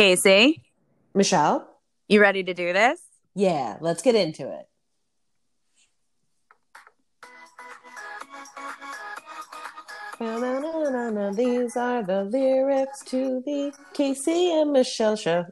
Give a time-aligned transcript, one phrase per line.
[0.00, 0.62] Casey,
[1.12, 1.68] Michelle?
[2.08, 3.02] you ready to do this?
[3.34, 4.66] Yeah, let's get into it.
[11.36, 15.44] These are the lyrics to the Casey and Michelle show.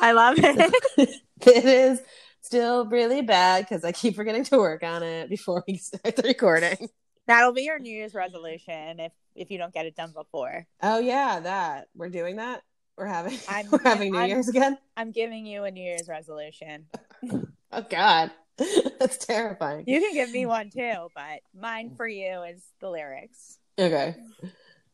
[0.00, 0.74] I love it.
[1.46, 2.00] It is
[2.40, 6.22] still really bad because I keep forgetting to work on it before we start the
[6.22, 6.88] recording.
[7.26, 10.66] That'll be your New Year's resolution if if you don't get it done before.
[10.82, 12.62] Oh yeah, that we're doing that.
[12.96, 14.78] We're having I'm- we're having New I'm- Year's again.
[14.96, 16.86] I'm giving you a New Year's resolution.
[17.74, 18.30] Oh God,
[19.00, 19.84] that's terrifying.
[19.86, 23.56] You can give me one too, but mine for you is the lyrics.
[23.78, 24.14] Okay,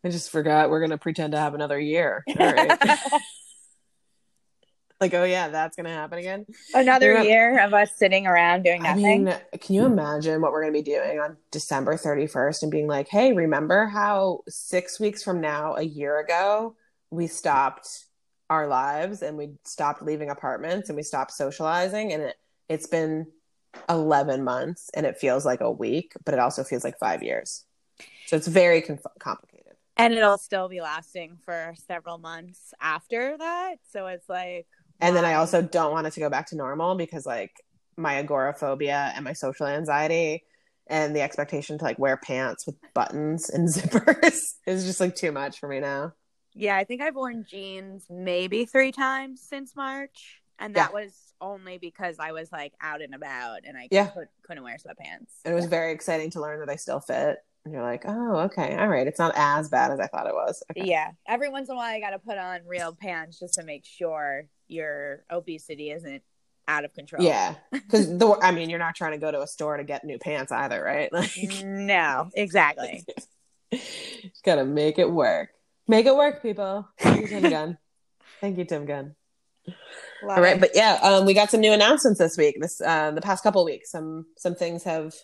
[0.04, 2.22] I just forgot we're gonna pretend to have another year.
[2.38, 2.78] All right.
[5.00, 6.46] like, oh yeah, that's gonna happen again.
[6.72, 7.22] Another Yeah.
[7.22, 9.24] year of us sitting around doing I nothing.
[9.24, 13.08] mean, can you imagine what we're gonna be doing on December 31st and being like,
[13.08, 16.76] hey, remember how six weeks from now, a year ago,
[17.10, 17.88] we stopped
[18.50, 22.36] our lives and we stopped leaving apartments and we stopped socializing and it,
[22.68, 23.26] it's been
[23.88, 27.64] 11 months and it feels like a week, but it also feels like five years.
[28.26, 29.74] So it's very conf- complicated.
[29.96, 33.76] and it'll still be lasting for several months after that.
[33.90, 34.66] So it's like
[35.00, 37.52] And then I also don't want it to go back to normal because like
[37.96, 40.44] my agoraphobia and my social anxiety
[40.86, 45.32] and the expectation to like wear pants with buttons and zippers is just like too
[45.32, 46.12] much for me now.
[46.58, 50.40] Yeah, I think I've worn jeans maybe three times since March.
[50.58, 54.08] And that was only because I was like out and about and I Yeah.
[54.08, 55.30] could, couldn't wear sweatpants.
[55.44, 57.38] And it was very exciting to learn that I still fit.
[57.64, 59.06] And you're like, oh, okay, all right.
[59.06, 60.62] It's not as bad as I thought it was.
[60.72, 60.88] Okay.
[60.88, 61.10] Yeah.
[61.28, 63.84] Every once in a while, I got to put on real pants just to make
[63.84, 66.22] sure your obesity isn't
[66.66, 67.24] out of control.
[67.24, 70.04] Yeah, because the I mean, you're not trying to go to a store to get
[70.04, 71.10] new pants either, right?
[71.12, 71.30] Like,
[71.64, 73.04] No, exactly.
[74.44, 75.50] gotta make it work.
[75.88, 76.86] Make it work, people.
[76.98, 77.78] Thank you, Tim Gunn.
[78.40, 79.14] Thank you, Tim Gunn.
[80.22, 80.60] Love All right, it.
[80.60, 82.56] but yeah, um, we got some new announcements this week.
[82.60, 85.14] This uh, the past couple weeks, some some things have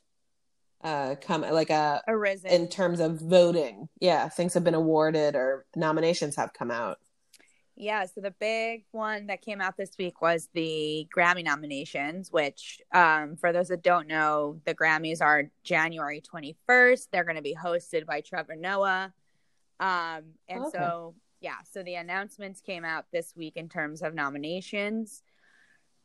[0.83, 2.51] uh, come like a Arisen.
[2.51, 3.89] in terms of voting.
[4.01, 6.99] Yeah, things have been awarded or nominations have come out.
[7.77, 12.81] Yeah, so the big one that came out this week was the Grammy nominations, which,
[12.93, 17.09] um, for those that don't know, the Grammys are January 21st.
[17.11, 19.13] They're going to be hosted by Trevor Noah.
[19.85, 20.71] Um, and Okay.
[20.79, 25.23] so, yeah, so the announcements came out this week in terms of nominations.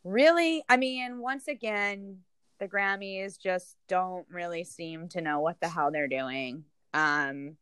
[0.03, 2.19] Really, I mean, once again,
[2.59, 6.65] the Grammys just don't really seem to know what the hell they're doing.
[6.93, 7.55] Um,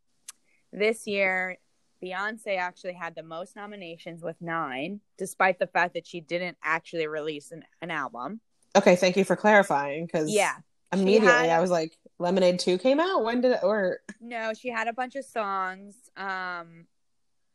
[0.73, 1.57] this year,
[2.03, 7.05] Beyonce actually had the most nominations with nine, despite the fact that she didn't actually
[7.07, 8.41] release an, an album.
[8.75, 10.55] Okay, thank you for clarifying because Yeah.
[10.91, 13.23] immediately had- I was like, Lemonade Two came out.
[13.23, 13.59] When did it?
[13.63, 15.95] Or No, she had a bunch of songs.
[16.15, 16.87] Um,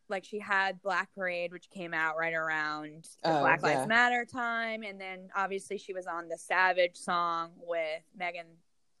[0.09, 3.85] like she had Black Parade, which came out right around the Oh, Black Lives yeah.
[3.85, 8.45] Matter time, and then obviously she was on the Savage song with Megan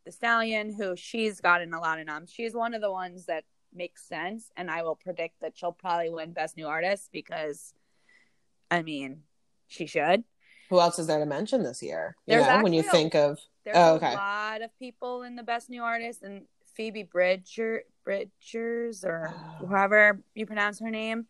[0.05, 2.31] Thee Stallion, who she's gotten a lot of noms.
[2.31, 3.43] She's one of the ones that
[3.73, 7.73] makes sense, and I will predict that she'll probably win Best New Artist because,
[8.71, 9.23] I mean,
[9.67, 10.23] she should.
[10.73, 12.15] Who else is there to mention this year?
[12.25, 14.13] You There's know, when you think of There's Oh, okay.
[14.13, 19.67] a lot of people in the Best New Artist, and Phoebe Bridger, Bridgers, or Oh.
[19.67, 21.27] however you pronounce her name,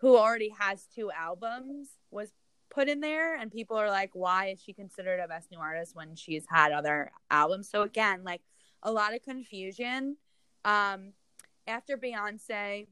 [0.00, 2.30] who already has two albums, was
[2.68, 3.36] put in there.
[3.36, 6.70] And people are like, why is she considered a Best New Artist when she's had
[6.70, 7.70] other albums?
[7.70, 8.42] So, again, like
[8.82, 10.18] a lot of confusion.
[10.66, 11.14] Um,
[11.66, 12.86] after Beyonce,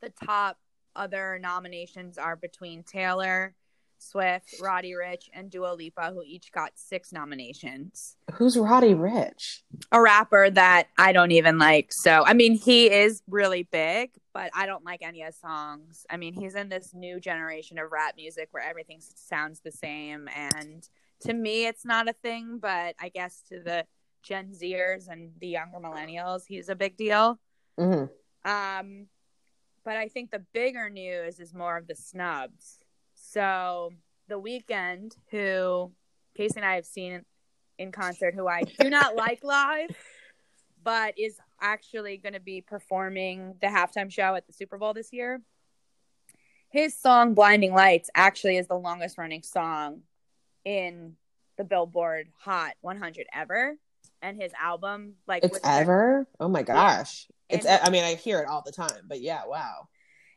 [0.00, 0.58] the top
[0.96, 3.54] other nominations are between Taylor
[4.02, 8.16] Swift, Roddy Ricch, and Dua Lipa, who each got six nominations.
[8.34, 9.60] who's Roddy Ricch?
[9.92, 11.92] A rapper that I don't even like.
[11.92, 16.04] So, I mean, he is really big, but I don't like any of his songs.
[16.10, 20.28] I mean, he's in this new generation of rap music where everything sounds the same.
[20.34, 20.88] And
[21.20, 23.86] to me, it's not a thing, but I guess to the
[24.22, 27.38] Gen Zers and the younger millennials, he's a big deal.
[27.78, 28.04] hmm
[28.44, 29.06] Um,
[29.84, 32.78] but I think the bigger news is more of the snubs.
[33.32, 33.92] So
[34.28, 35.90] the Weeknd, who
[36.36, 37.24] Casey and I have seen
[37.78, 39.90] in concert, who I do not like live,
[40.84, 45.12] but is actually going to be performing the halftime show at the Super Bowl this
[45.12, 45.40] year.
[46.68, 50.02] His song "Blinding Lights" actually is the longest running song
[50.64, 51.16] in
[51.56, 53.76] the Billboard Hot 100 ever,
[54.20, 56.26] and his album, like, It's ever.
[56.38, 57.28] Oh my gosh.
[57.48, 57.64] It's.
[57.64, 59.88] And- I mean, I hear it all the time, but yeah, wow.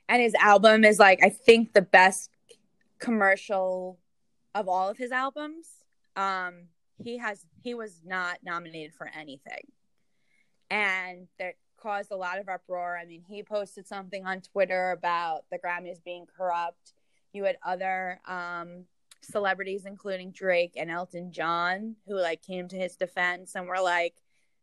[0.08, 2.30] and his album is like I think the best
[3.00, 4.00] commercial
[4.54, 5.68] of all of his albums.
[6.16, 6.70] Um,
[7.04, 9.72] he has he was not nominated for anything,
[10.70, 12.98] and that caused a lot of uproar.
[12.98, 16.94] I mean, he posted something on Twitter about the Grammys being corrupt.
[17.34, 18.86] You had other um,
[19.22, 24.16] celebrities, including Drake and Elton John, who like came to his defense and were like,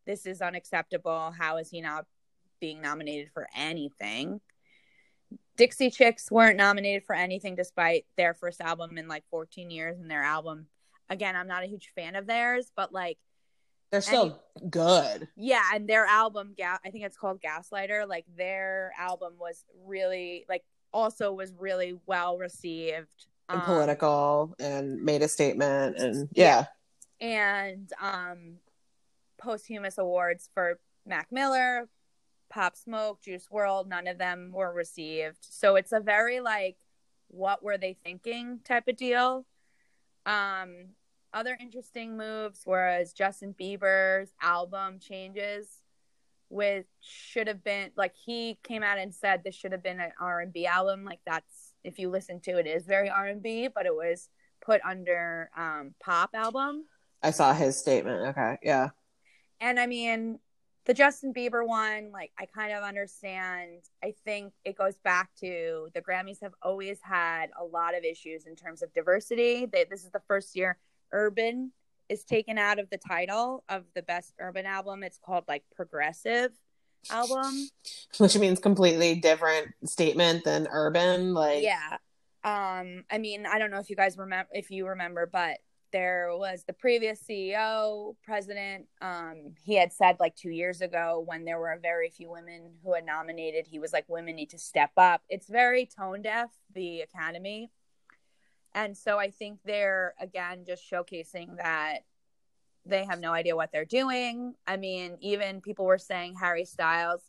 [0.06, 1.34] "This is unacceptable.
[1.38, 2.06] How is he not
[2.60, 4.40] being nominated for anything?"
[5.56, 10.10] Dixie Chicks weren't nominated for anything despite their first album in like 14 years and
[10.10, 10.66] their album.
[11.10, 13.18] Again, I'm not a huge fan of theirs, but like
[13.90, 14.40] they're still
[14.70, 15.28] good.
[15.36, 18.08] Yeah, and their album, I think it's called Gaslighter.
[18.08, 25.02] Like their album was really like also was really well received and um, political and
[25.02, 26.64] made a statement and yeah.
[27.20, 27.26] yeah.
[27.26, 28.54] And um
[29.38, 31.88] posthumous awards for Mac Miller,
[32.52, 35.38] Pop Smoke, Juice WRLD, none of them were received.
[35.40, 36.76] So it's a very like
[37.28, 39.46] what were they thinking type of deal.
[40.26, 40.90] Um
[41.34, 45.66] other interesting moves was Justin Bieber's album changes
[46.48, 50.12] which should have been like he came out and said this should have been an
[50.20, 53.94] R&B album like that's if you listen to it, it is very R&B but it
[53.94, 54.28] was
[54.60, 56.84] put under um pop album.
[57.22, 58.28] I saw his statement.
[58.28, 58.58] Okay.
[58.62, 58.90] Yeah.
[59.58, 60.38] And I mean
[60.84, 63.82] the Justin Bieber one, like I kind of understand.
[64.02, 68.46] I think it goes back to the Grammys have always had a lot of issues
[68.46, 69.66] in terms of diversity.
[69.66, 70.78] They, this is the first year
[71.12, 71.72] urban
[72.08, 75.02] is taken out of the title of the best urban album.
[75.02, 76.50] It's called like progressive
[77.10, 77.68] album,
[78.18, 81.32] which means completely different statement than urban.
[81.32, 81.98] Like yeah,
[82.44, 85.58] um, I mean, I don't know if you guys remember if you remember, but
[85.92, 88.86] there was the previous CEO, president.
[89.00, 92.94] Um, he had said like two years ago when there were very few women who
[92.94, 95.22] had nominated, he was like, women need to step up.
[95.28, 97.70] It's very tone deaf, the Academy.
[98.74, 102.00] And so I think they're, again, just showcasing that
[102.86, 104.54] they have no idea what they're doing.
[104.66, 107.22] I mean, even people were saying Harry Styles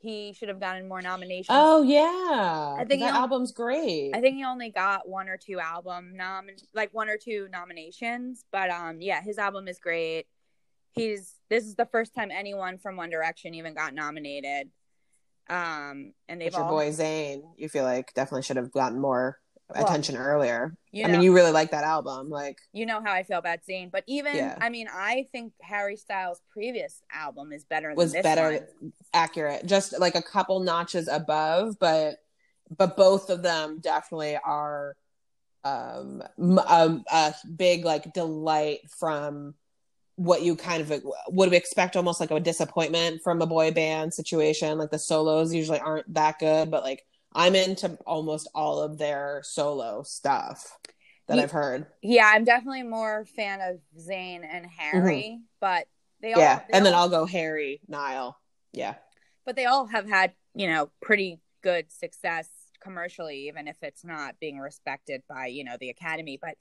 [0.00, 1.48] he should have gotten more nominations.
[1.50, 4.12] Oh yeah, I think that only, album's great.
[4.14, 8.44] I think he only got one or two album nom like one or two nominations,
[8.52, 10.26] but um yeah, his album is great.
[10.92, 14.70] He's this is the first time anyone from One Direction even got nominated.
[15.48, 19.38] Um and they've your all, boy Zayn, you feel like definitely should have gotten more
[19.74, 20.74] well, attention earlier.
[20.92, 23.38] You know, I mean, you really like that album, like you know how I feel
[23.38, 24.56] about Zayn, but even yeah.
[24.60, 27.92] I mean, I think Harry Styles' previous album is better.
[27.94, 28.92] Was better, one.
[29.12, 32.16] accurate, just like a couple notches above, but
[32.76, 34.96] but both of them definitely are
[35.64, 39.54] um a, a big like delight from
[40.16, 44.78] what you kind of would expect almost like a disappointment from a boy band situation
[44.78, 49.42] like the solos usually aren't that good but like I'm into almost all of their
[49.44, 50.78] solo stuff
[51.28, 51.86] that yeah, I've heard.
[52.02, 55.42] Yeah, I'm definitely more fan of Zayn and Harry, mm-hmm.
[55.60, 55.86] but
[56.20, 58.38] they all Yeah, they and all, then I'll go Harry, Niall,
[58.72, 58.94] Yeah.
[59.44, 62.48] But they all have had, you know, pretty good success
[62.80, 66.54] commercially even if it's not being respected by, you know, the academy, but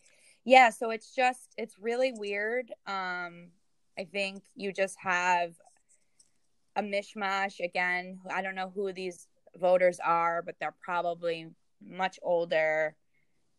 [0.44, 2.72] yeah, so it's just it's really weird.
[2.86, 3.50] Um
[3.98, 5.54] I think you just have
[6.75, 8.19] a mishmash again.
[8.31, 9.28] I don't know who these
[9.59, 11.48] voters are, but they're probably
[11.81, 12.95] much older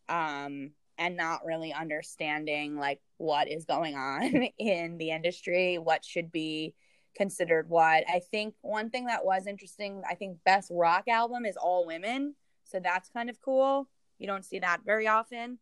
[0.07, 4.23] um, and not really understanding like what is going on
[4.57, 6.73] in the industry, what should be
[7.15, 8.03] considered what.
[8.07, 12.35] I think one thing that was interesting, I think best rock album is all women,
[12.63, 13.87] so that's kind of cool.
[14.17, 15.59] You don't see that very often.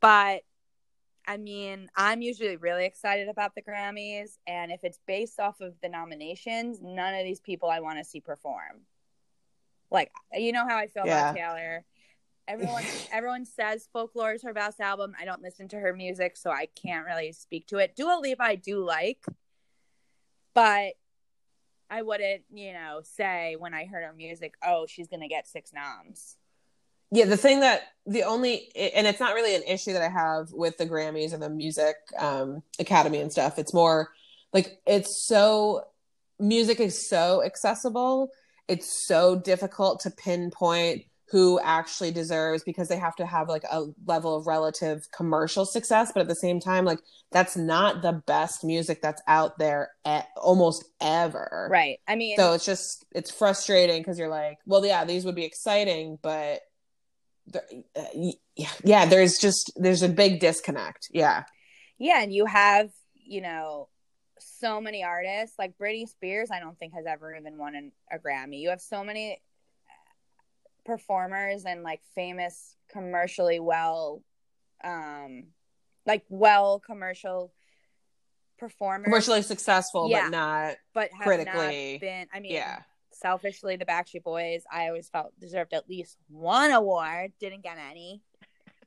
[0.00, 0.42] But
[1.26, 5.74] I mean, I'm usually really excited about the Grammys, and if it's based off of
[5.82, 8.82] the nominations, none of these people I want to see perform.
[9.96, 11.30] Like you know how I feel yeah.
[11.30, 11.84] about Taylor.
[12.46, 15.14] Everyone everyone says folklore is her best album.
[15.18, 17.96] I don't listen to her music, so I can't really speak to it.
[17.96, 19.24] Dua Lipa I do like,
[20.54, 20.92] but
[21.88, 25.72] I wouldn't, you know, say when I heard her music, oh, she's gonna get six
[25.72, 26.36] noms.
[27.10, 30.52] Yeah, the thing that the only and it's not really an issue that I have
[30.52, 33.58] with the Grammys and the music um, Academy and stuff.
[33.58, 34.10] It's more
[34.52, 35.86] like it's so
[36.38, 38.30] music is so accessible
[38.68, 43.84] it's so difficult to pinpoint who actually deserves because they have to have like a
[44.06, 46.12] level of relative commercial success.
[46.12, 47.00] But at the same time like
[47.32, 51.68] that's not the best music that's out there at almost ever.
[51.70, 51.98] Right.
[52.06, 55.44] I mean so it's just it's frustrating because you're like well yeah these would be
[55.44, 56.60] exciting but
[57.54, 57.60] uh,
[58.54, 61.08] yeah, yeah there's just there's a big disconnect.
[61.12, 61.44] Yeah.
[61.98, 63.88] Yeah and you have you know
[64.58, 66.50] so many artists like Britney Spears.
[66.50, 68.60] I don't think has ever even won an, a Grammy.
[68.60, 69.40] You have so many
[70.84, 74.22] performers and like famous commercially well,
[74.84, 75.44] um,
[76.06, 77.52] like well commercial
[78.58, 80.24] performers, commercially successful, Yeah.
[80.24, 80.76] but not.
[80.94, 82.26] but have critically, not been.
[82.32, 87.32] I mean, Yeah, selfishly, the Backstreet Boys, I always felt deserved at least one award.
[87.40, 88.22] Didn't get any.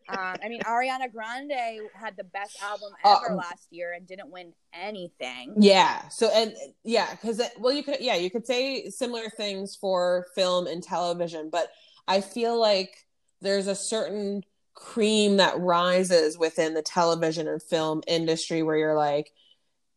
[0.09, 4.31] Um, I mean, Ariana Grande had the best album ever Um, last year and didn't
[4.31, 5.53] win anything.
[5.55, 6.07] yeah.
[6.09, 10.67] So and yeah, because well, you could yeah, you could say similar things for film
[10.67, 11.69] and television, but
[12.07, 13.05] I feel like
[13.41, 19.31] there's a certain cream that rises within the television and film industry where you're like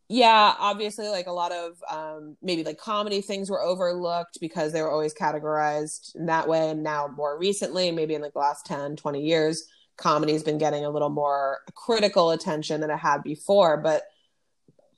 [0.08, 4.82] yeah obviously like a lot of um maybe like comedy things were overlooked because they
[4.82, 8.66] were always categorized in that way and now more recently maybe in like the last
[8.66, 9.64] 10 20 years
[10.02, 14.02] comedy's been getting a little more critical attention than it had before but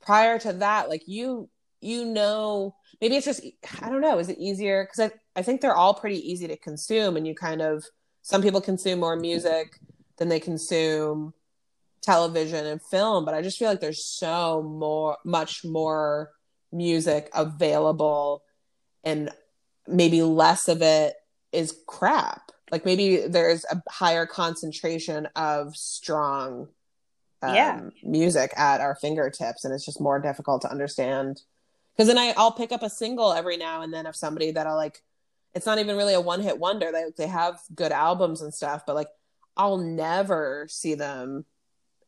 [0.01, 1.47] prior to that like you
[1.79, 3.45] you know maybe it's just
[3.81, 4.83] i don't know is it easier?
[4.83, 7.85] Because I, I think they're all pretty easy to consume and you kind of
[8.23, 9.79] some people consume more music
[10.17, 11.33] than they consume
[12.01, 16.31] television and film but i just feel like there's so more much more
[16.71, 18.43] music available
[19.03, 19.29] and
[19.87, 21.15] maybe less of it
[21.51, 26.67] is crap like maybe there's a higher concentration of strong
[27.41, 27.81] um, Yeah.
[28.03, 31.41] music at our fingertips and it's just more difficult to understand
[31.95, 34.65] because then I, i'll pick up a single every now and then of somebody that
[34.67, 35.01] i like
[35.53, 38.83] it's not even really a one hit wonder they, they have good albums and stuff
[38.87, 39.09] but like
[39.57, 41.45] i'll never see them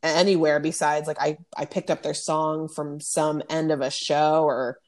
[0.01, 4.43] anywhere besides like i i picked up their song from some end of a show
[4.43, 4.79] or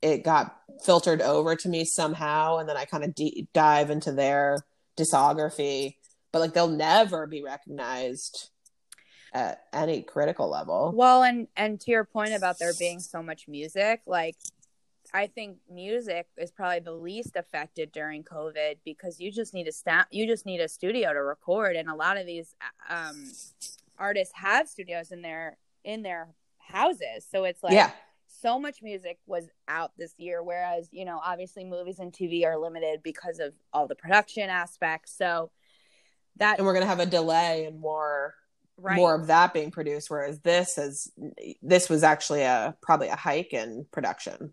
[0.00, 3.14] it got filtered over to me somehow and then i kind of
[3.52, 4.58] dive into their
[4.98, 5.94] discography
[6.32, 8.50] but like they'll never be recognized
[9.32, 10.92] at any critical level.
[10.94, 14.36] Well, and and to your point about there being so much music, like
[15.12, 19.72] I think music is probably the least affected during COVID because you just need a
[19.72, 22.54] sta- you just need a studio to record, and a lot of these
[22.88, 23.32] um,
[23.98, 26.28] artists have studios in their in their
[26.58, 27.90] houses, so it's like yeah
[28.40, 32.58] so much music was out this year whereas you know obviously movies and tv are
[32.58, 35.16] limited because of all the production aspects.
[35.16, 35.50] So
[36.36, 38.34] that and we're gonna have a delay and more
[38.76, 38.96] right.
[38.96, 41.10] more of that being produced whereas this is
[41.62, 44.52] this was actually a probably a hike in production.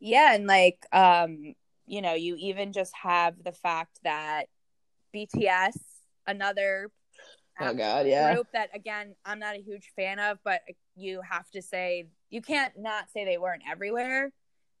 [0.00, 1.54] Yeah and like um
[1.86, 4.44] you know you even just have the fact that
[5.14, 5.76] bts
[6.26, 6.90] another
[7.60, 8.34] oh god yeah.
[8.34, 10.60] group that again i'm not a huge fan of but
[10.96, 14.30] you have to say you can't not say they weren't everywhere.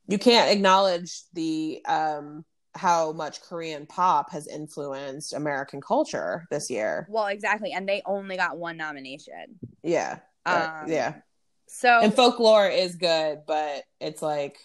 [0.06, 2.44] You can't acknowledge the um
[2.74, 7.06] how much korean pop has influenced american culture this year.
[7.10, 9.58] Well exactly and they only got one nomination.
[9.82, 10.18] Yeah.
[10.44, 11.14] But, Um, yeah.
[11.66, 14.58] so and folklore is good but it's like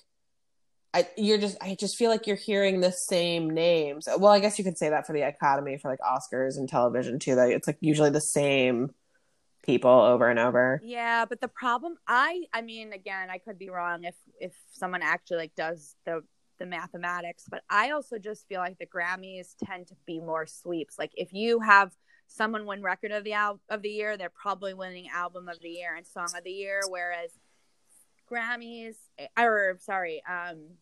[0.96, 4.60] I, you're just i just feel like you're hearing the same names well i guess
[4.60, 7.66] you could say that for the academy for like oscars and television too that it's
[7.68, 8.94] like usually the same
[9.64, 13.70] people over and over Yeah, but the problem I I mean again, I could be
[13.70, 16.22] wrong if if someone actually like does the
[16.60, 21.00] the mathematics, but I also just feel like the Grammys tend to be more sweeps.
[21.00, 21.92] Like if you have
[22.28, 25.70] someone win record of the al- of the year, they're probably winning album of the
[25.70, 27.32] year and song of the year whereas
[28.30, 28.96] Grammys
[29.38, 30.78] or sorry, um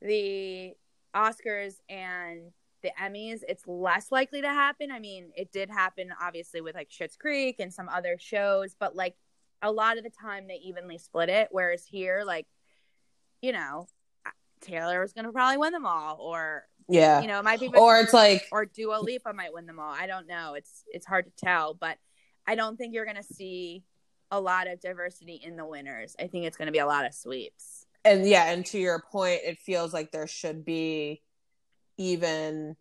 [0.00, 0.74] the
[1.14, 4.90] Oscars and the Emmys, it's less likely to happen.
[4.90, 8.94] I mean, it did happen obviously with like Schitt's Creek and some other shows, but
[8.94, 9.16] like
[9.62, 11.48] a lot of the time they evenly split it.
[11.50, 12.46] Whereas here, like,
[13.40, 13.86] you know,
[14.60, 17.98] Taylor was gonna probably win them all, or yeah you know, it might be or
[17.98, 19.92] it's like or Dua Lipa might win them all.
[19.92, 20.54] I don't know.
[20.54, 21.98] It's it's hard to tell, but
[22.46, 23.84] I don't think you're gonna see
[24.30, 26.14] a lot of diversity in the winners.
[26.18, 27.85] I think it's gonna be a lot of sweeps.
[28.06, 31.20] And yeah and to your point it feels like there should be
[31.98, 32.76] even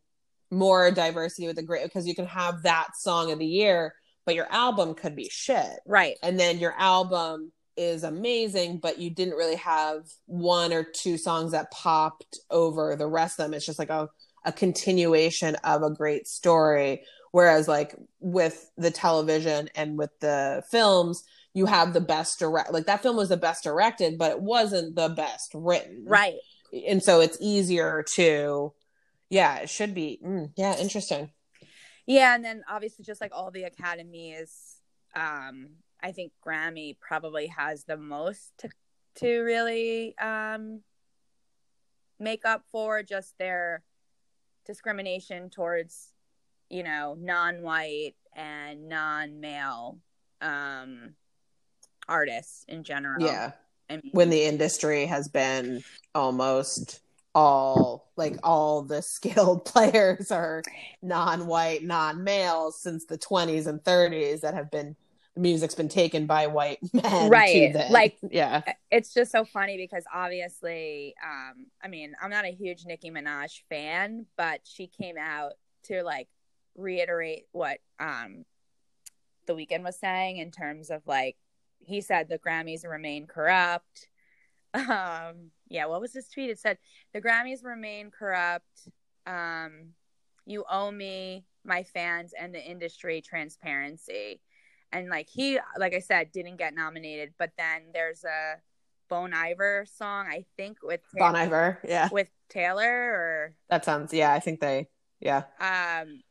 [0.52, 3.94] more diversity with the great because you can have that song of the year
[4.26, 5.80] but your album could be shit.
[5.86, 6.16] Right.
[6.24, 11.52] and then your album is amazing but you didn't really have one or two songs
[11.52, 13.54] that popped over the rest of them.
[13.54, 14.10] It's just like a,
[14.46, 17.04] a continuation of a great story.
[17.32, 21.24] Whereas like with the television and with the films
[21.56, 24.96] you have the best direct like that film was the best directed but it wasn't
[24.96, 26.36] the best written Right.
[26.88, 28.74] and so it's easier to
[29.30, 31.32] yeah it should be mm, yeah interesting
[32.08, 34.76] Yeah, and then obviously just like all the academies,
[35.16, 35.70] um,
[36.04, 38.70] I think Grammy probably has the most to
[39.16, 40.82] to really um
[42.20, 43.82] make up for just their
[44.66, 46.14] discrimination towards,
[46.70, 49.98] you know, non-white and non-male
[50.42, 51.16] um
[52.08, 53.22] artists in general.
[53.26, 53.52] yeah
[53.90, 55.84] I mean, when the industry has been
[56.14, 57.02] almost
[57.36, 60.64] all like all the skilled players are
[61.02, 64.96] non-white non-males since the 20s and 30s that have been
[65.36, 67.30] the music's been taken by white men.
[67.30, 67.76] Right.
[67.90, 68.62] Like- yeah.
[68.90, 73.62] it's just so funny because obviously, um, I mean, I'm not a huge Nicki Minaj
[73.70, 75.52] fan, but she came out
[75.84, 76.30] to like
[76.78, 78.46] reiterate what um
[79.46, 81.36] the Weeknd was saying in terms of like
[81.86, 84.08] he said the Grammys remain corrupt.
[84.74, 86.50] Um, yeah, what was his tweet?
[86.50, 86.78] It said
[87.14, 88.90] the Grammys remain corrupt.
[89.26, 89.94] Um,
[90.46, 94.42] you owe me, my fans, and the industry transparency.
[94.92, 97.34] And like he, like I said, didn't get nominated.
[97.40, 98.56] But then there's a
[99.10, 101.80] Bon Iver song, I think, with Bon Iver.
[101.88, 102.10] Yeah.
[102.12, 104.88] with Taylor Or That sounds, yeah, I think they,
[105.20, 105.44] yeah.
[105.60, 106.22] um,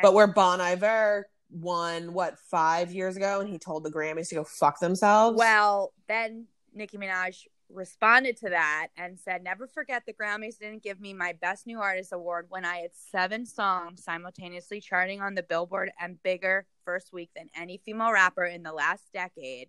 [0.00, 4.36] But where Bon Iver won, what, five years ago and he told the Grammys to
[4.36, 5.38] go fuck themselves?
[5.38, 11.00] Well, then Nicki Minaj responded to that and said, Never forget the Grammys didn't give
[11.00, 15.42] me my Best New Artist award when I had seven songs simultaneously charting on the
[15.42, 19.68] Billboard and bigger first week than any female rapper in the last decade.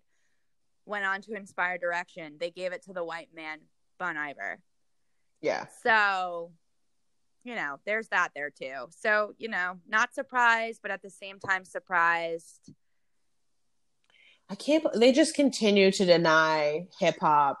[0.86, 2.36] Went on to inspire direction.
[2.38, 3.60] They gave it to the white man,
[3.98, 4.58] Bon Iver.
[5.40, 5.66] yeah.
[5.82, 6.52] So,
[7.44, 8.88] you know, there's that there too.
[8.90, 12.72] So, you know, not surprised, but at the same time surprised.
[14.50, 14.84] I can't.
[14.94, 17.60] They just continue to deny hip hop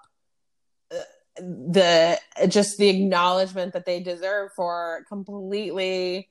[0.90, 0.98] uh,
[1.38, 6.28] the just the acknowledgement that they deserve for completely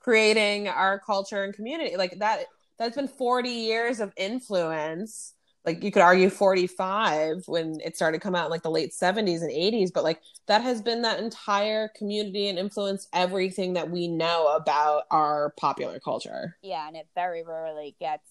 [0.00, 1.96] creating our culture and community.
[1.96, 2.46] Like that.
[2.78, 5.34] That's been forty years of influence.
[5.64, 8.70] Like you could argue forty five when it started to come out in like the
[8.70, 13.74] late seventies and eighties, but like that has been that entire community and influenced everything
[13.74, 16.56] that we know about our popular culture.
[16.62, 18.28] Yeah, and it very rarely gets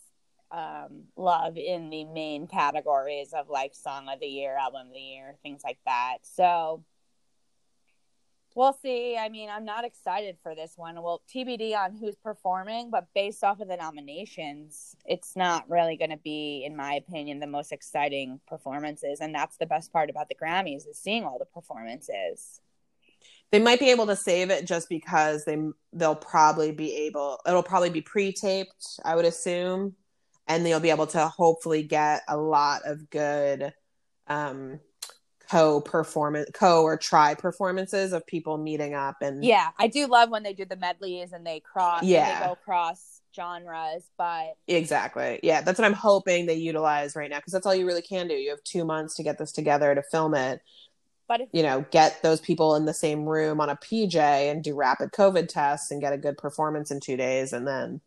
[0.51, 4.99] um, love in the main categories of like song of the year, album of the
[4.99, 6.17] year, things like that.
[6.23, 6.83] So
[8.59, 9.17] we'll see.
[9.17, 11.01] I mean, I'm not excited for this one.
[11.01, 16.11] Well, TBD on who's performing, but based off of the nominations, it's not really going
[16.11, 19.21] to be, in my opinion, the most exciting performances.
[19.21, 22.59] And that's the best part about the Grammys is seeing all the performances.
[23.51, 25.57] they might be able to save it just because they
[25.93, 29.95] they'll probably be able it'll probably be pre-taped i would assume
[30.47, 33.73] and they'll be able to hopefully get a lot of good
[34.27, 34.79] um
[35.49, 40.29] co performance co or try performances of people meeting up and Yeah, I do love
[40.29, 42.39] when they do the medleys and they cross, Yeah.
[42.39, 47.37] they go cross genres, but exactly yeah that's what i'm hoping they utilize right now
[47.37, 49.93] because that's all you really can do you have two months to get this together
[49.93, 50.61] to film it
[51.27, 54.15] but if you know get those people in the same room on a pj
[54.51, 58.01] and do rapid covid tests and get a good performance in two days and then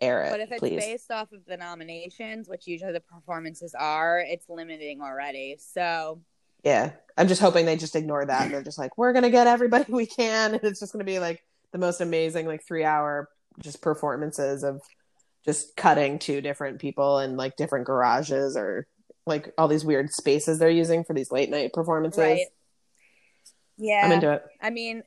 [0.00, 3.74] air it But if it's please based off of the nominations, which usually the performances
[3.78, 5.56] are, it's limiting already.
[5.58, 6.20] So
[6.66, 6.90] Yeah.
[7.16, 8.42] I'm just hoping they just ignore that.
[8.42, 10.54] And they're just like, we're going to get everybody we can.
[10.54, 13.28] And it's just going to be like the most amazing, like three hour
[13.60, 14.82] just performances of
[15.44, 18.88] just cutting to different people in like different garages or
[19.26, 22.18] like all these weird spaces they're using for these late night performances.
[22.18, 22.46] right,
[23.78, 24.02] yeah.
[24.04, 24.42] I'm into it.
[24.60, 25.04] I mean,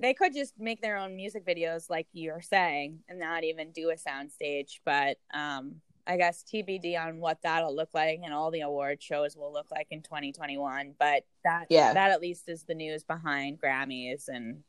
[0.00, 3.90] they could just make their own music videos, like you're saying, and not even do
[3.90, 4.82] a sound stage.
[4.84, 9.36] But um, I guess TBD on what that'll look like, and all the award shows
[9.36, 10.94] will look like in 2021.
[10.98, 11.92] But that Yeah.
[11.92, 14.64] that at least is the news behind Grammys and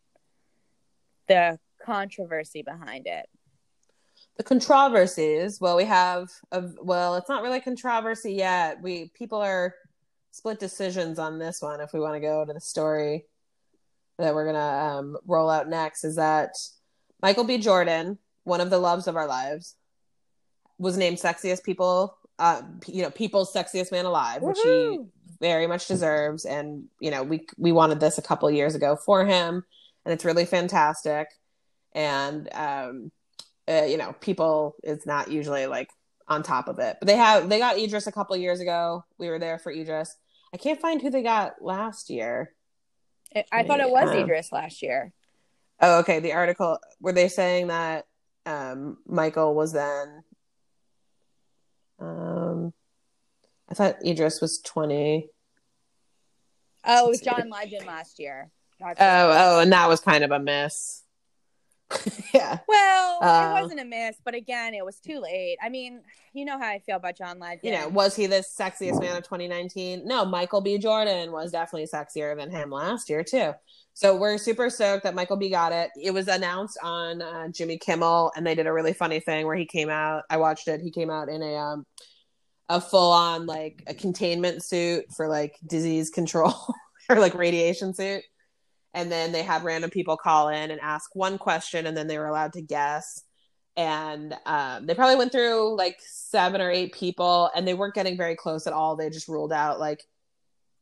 [1.28, 3.30] the controversy behind it.
[4.38, 5.60] The controversies.
[5.60, 8.82] Well, we have a well, it's not really controversy yet.
[8.82, 9.76] We people are
[10.32, 11.82] split decisions on this one.
[11.82, 13.26] If we want to go to the story
[14.18, 16.56] that we're gonna um, roll out next, is that
[17.22, 17.58] Michael B.
[17.58, 19.76] Jordan, one of the loves of our lives,
[20.82, 22.18] was named sexiest people.
[22.40, 25.00] Uh, you know, people's sexiest man alive, which he
[25.40, 26.44] very much deserves.
[26.46, 29.64] And you know, we we wanted this a couple years ago for him,
[30.06, 31.28] and it's really fantastic.
[31.94, 33.12] And um,
[33.70, 35.90] uh, you know, people is not usually like
[36.28, 39.06] on top of it, but they have they got Idris a couple years ago.
[39.20, 40.16] We were there for Idris.
[40.54, 42.54] I can't find who they got last year.
[43.36, 45.14] It- I thought it was Um, Idris last year.
[45.80, 46.20] Oh, okay.
[46.20, 48.06] The article were they saying that
[48.46, 50.24] um, Michael was then.
[52.02, 52.74] Um,
[53.70, 55.30] I thought Idris was twenty.
[56.84, 58.50] Oh, it was John Legend last year.
[58.82, 61.04] Oh, oh, and that was kind of a miss.
[62.34, 62.60] yeah.
[62.68, 65.58] Well, Uh, it wasn't a miss, but again, it was too late.
[65.62, 66.02] I mean,
[66.34, 67.62] you know how I feel about John Legend.
[67.64, 70.06] You know, was he the sexiest man of 2019?
[70.06, 70.78] No, Michael B.
[70.78, 73.54] Jordan was definitely sexier than him last year too.
[73.94, 75.50] So we're super stoked that Michael B.
[75.50, 75.92] got it.
[76.02, 79.56] It was announced on uh, Jimmy Kimmel, and they did a really funny thing where
[79.56, 80.24] he came out.
[80.30, 80.82] I watched it.
[80.82, 81.86] He came out in a um,
[82.70, 86.54] a full on like a containment suit for like disease control
[87.10, 88.24] or like radiation suit.
[88.94, 92.18] And then they had random people call in and ask one question, and then they
[92.18, 93.24] were allowed to guess.
[93.78, 98.18] and um, they probably went through like seven or eight people, and they weren't getting
[98.18, 98.96] very close at all.
[98.98, 100.04] They just ruled out like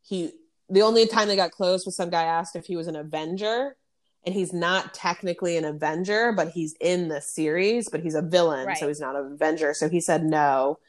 [0.02, 0.32] he.
[0.72, 3.76] The only time they got close was some guy asked if he was an Avenger,
[4.26, 8.66] and he's not technically an Avenger, but he's in the series, but he's a villain,
[8.68, 8.78] Right.
[8.78, 9.74] so he's not an Avenger.
[9.76, 10.80] So he said no.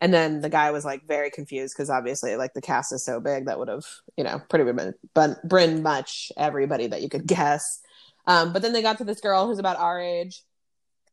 [0.00, 3.20] And then the guy was like very confused because obviously, like the cast is so
[3.20, 3.84] big that would have,
[4.16, 7.80] you know, pretty much been, been much everybody that you could guess.
[8.26, 10.42] Um, but then they got to this girl who's about our age,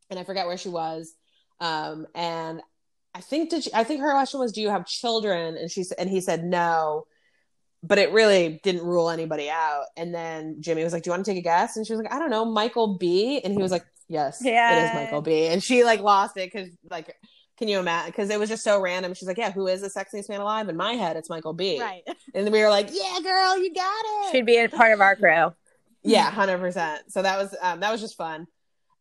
[0.10, 1.14] and I forget where she was.
[1.60, 2.62] Um, and
[3.14, 5.84] I think did she, I think her question was, "Do you have children?" And she
[5.84, 7.06] said, and he said no,
[7.84, 9.86] but it really didn't rule anybody out.
[9.96, 12.02] And then Jimmy was like, "Do you want to take a guess?" And she was
[12.02, 14.84] like, "I don't know, Michael B." And he was like, "Yes, it Yeah.
[14.86, 17.16] is Michael B." And she like lost it because like.
[17.62, 18.10] Can you imagine?
[18.10, 19.14] Because it was just so random.
[19.14, 21.80] She's like, "Yeah, who is the sexiest man alive?" In my head, it's Michael B.
[21.80, 22.02] Right.
[22.34, 25.16] And we were like, "Yeah, girl, you got it." She'd be a part of our
[25.16, 25.54] crew.
[26.02, 27.04] yeah, hundred percent.
[27.12, 28.48] So that was um, that was just fun.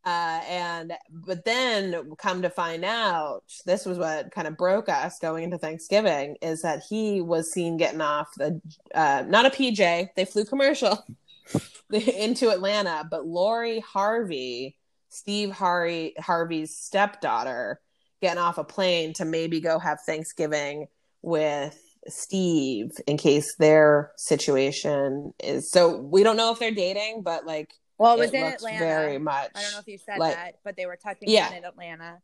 [0.05, 5.19] Uh, and but then come to find out, this was what kind of broke us
[5.19, 8.61] going into Thanksgiving is that he was seen getting off the
[8.95, 10.09] uh, not a PJ.
[10.15, 11.03] They flew commercial
[11.91, 14.77] into Atlanta, but Lori Harvey,
[15.09, 17.81] Steve Harvey Harvey's stepdaughter,
[18.21, 20.87] getting off a plane to maybe go have Thanksgiving
[21.23, 21.79] with
[22.09, 27.73] Steve in case their situation is so we don't know if they're dating, but like
[27.99, 28.79] Well, it was it in Atlanta.
[28.79, 31.53] very much I don't know if you said like- that, but they were touching Yeah.
[31.55, 32.21] in Atlanta.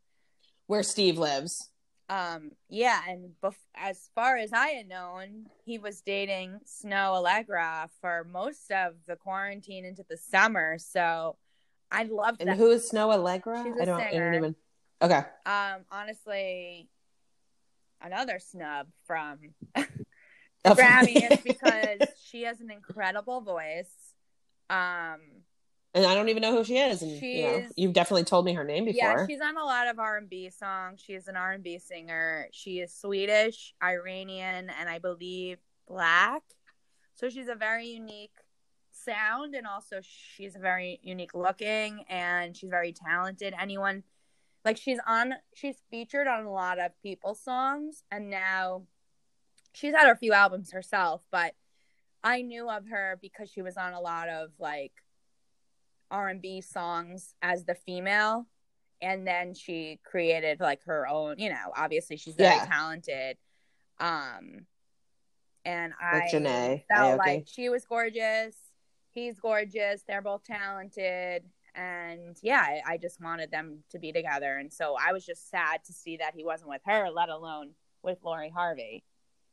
[0.68, 1.70] where Steve lives.
[2.09, 7.88] Um, yeah, and bef- as far as I had known, he was dating Snoh Aalegra
[8.00, 10.78] for most of the quarantine into the summer.
[10.78, 11.37] So
[11.90, 12.56] I'd love And that.
[12.56, 13.62] who is Snoh Aalegra?
[13.64, 14.56] She's a I don't, I don't even.
[15.02, 15.22] Okay.
[15.44, 16.88] um, honestly,
[18.00, 19.38] another snub from
[20.66, 20.82] Okay.
[20.82, 23.92] Grammys because she has an incredible voice.
[24.68, 25.20] Um,
[25.94, 27.02] and I don't even know who she is.
[27.02, 28.96] And you know, you've definitely told me her name before.
[28.96, 31.00] Yeah, she's on a lot of R and B songs.
[31.00, 32.48] She is an R and B singer.
[32.52, 36.42] She is Swedish, Iranian, and I believe black.
[37.14, 38.37] So she's a very unique
[38.90, 43.54] sound, and also she's very unique looking, and she's very talented.
[43.59, 44.02] Anyone
[44.66, 48.83] like she's on, she's featured on a lot of people's songs, and now
[49.72, 51.22] she's had a few albums herself.
[51.31, 51.55] But
[52.24, 54.92] I knew of her because she was on a lot of like
[56.11, 58.46] R&B songs as the female
[59.02, 62.64] and then she created like her own, you know, obviously she's very Yeah.
[62.66, 63.37] talented.
[64.00, 64.66] Um
[65.64, 67.18] and I Janae felt Aoki.
[67.18, 68.57] like she was gorgeous.
[69.11, 70.02] He's gorgeous.
[70.07, 71.44] They're both talented.
[71.76, 74.56] And yeah, I, just wanted them to be together.
[74.56, 77.72] And so I was just sad to see that he wasn't with her, let alone
[78.02, 79.04] with Lori Harvey.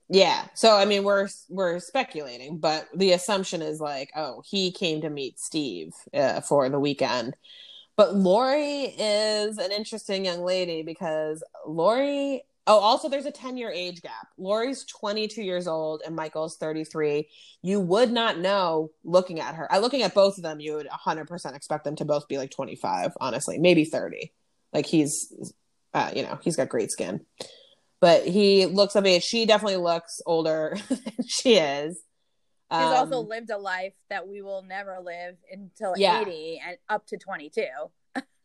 [0.09, 0.47] Yeah.
[0.53, 5.09] So I mean, we're we're speculating, but the assumption is like, oh, he came to
[5.09, 7.36] meet Steve uh, for the weekend.
[7.95, 12.43] But Lori is an interesting young lady because Lori.
[12.65, 14.28] Oh, also, there's a 10 year age gap.
[14.38, 17.28] Lori's 22 years old and Michael's 33.
[17.62, 19.69] You would not know looking at her.
[19.71, 22.52] I looking at both of them, you would 100% expect them to both be like
[22.52, 24.32] 25, honestly, maybe 30.
[24.71, 25.54] Like he's,
[25.93, 27.26] uh, you know, he's got great skin
[28.02, 29.23] but he looks of age.
[29.23, 31.95] She definitely looks older than she is.
[32.69, 36.19] She's Um, also lived a life that we will never live until Yeah.
[36.19, 37.63] 80 and up to 22.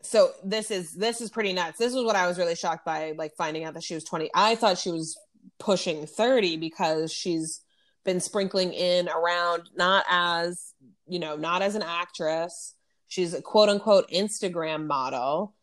[0.03, 1.79] So this is this is pretty nuts.
[1.79, 4.31] This is what I was really shocked by, like finding out that she was twenty.
[4.35, 5.19] I thought she was
[5.59, 7.61] pushing thirty because she's
[8.05, 10.73] been sprinkling in around not as
[11.07, 12.75] you know not as an actress.
[13.09, 15.55] She's a quote unquote Instagram model.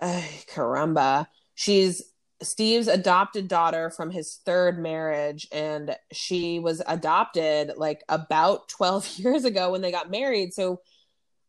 [0.00, 2.02] Ay, caramba, she's
[2.42, 9.44] Steve's adopted daughter from his third marriage, and she was adopted like about 12 years
[9.44, 10.52] ago when they got married.
[10.52, 10.80] So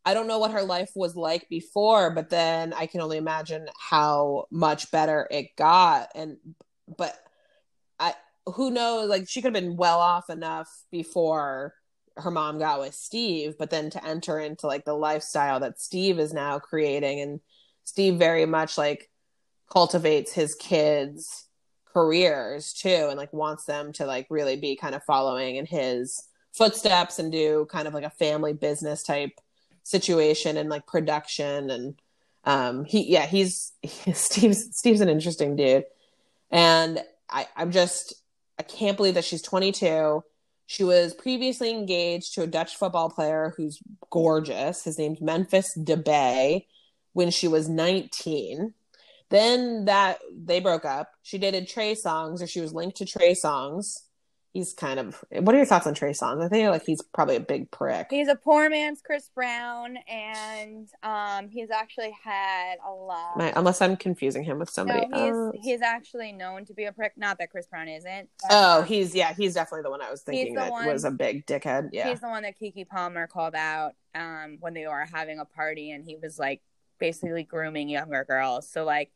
[0.04, 3.68] I don't know what her life was like before, but then I can only imagine
[3.78, 6.10] how much better it got.
[6.14, 6.38] And,
[6.96, 7.14] but
[7.98, 8.14] I,
[8.46, 11.74] who knows, like she could have been well off enough before
[12.16, 16.18] her mom got with Steve, but then to enter into like the lifestyle that Steve
[16.18, 17.40] is now creating, and
[17.84, 19.10] Steve very much like
[19.70, 21.46] cultivates his kids
[21.92, 26.28] careers too and like wants them to like really be kind of following in his
[26.54, 29.32] footsteps and do kind of like a family business type
[29.88, 31.94] situation and like production and
[32.44, 33.72] um he yeah he's
[34.12, 35.84] steve's steve's an interesting dude
[36.50, 38.14] and i i'm just
[38.58, 40.22] i can't believe that she's 22
[40.66, 46.66] she was previously engaged to a dutch football player who's gorgeous his name's Memphis Depay
[47.12, 48.74] when she was 19
[49.30, 51.12] then that they broke up.
[51.22, 54.04] She dated Trey Songz, or she was linked to Trey Songz.
[54.54, 55.22] He's kind of.
[55.30, 56.42] What are your thoughts on Trey Songz?
[56.42, 58.06] I think like he's probably a big prick.
[58.10, 63.36] He's a poor man's Chris Brown, and um, he's actually had a lot.
[63.36, 65.56] My, unless I'm confusing him with somebody no, he's else.
[65.62, 67.12] he's actually known to be a prick.
[67.16, 68.28] Not that Chris Brown isn't.
[68.42, 71.04] but, Oh, um, he's yeah, he's definitely the one I was thinking that one- was
[71.04, 71.90] a big dickhead.
[71.92, 75.44] Yeah, He's the one that Keke Palmer called out um, when they were having a
[75.44, 76.62] party, and he was like
[76.98, 78.68] basically grooming younger girls.
[78.68, 79.10] So like,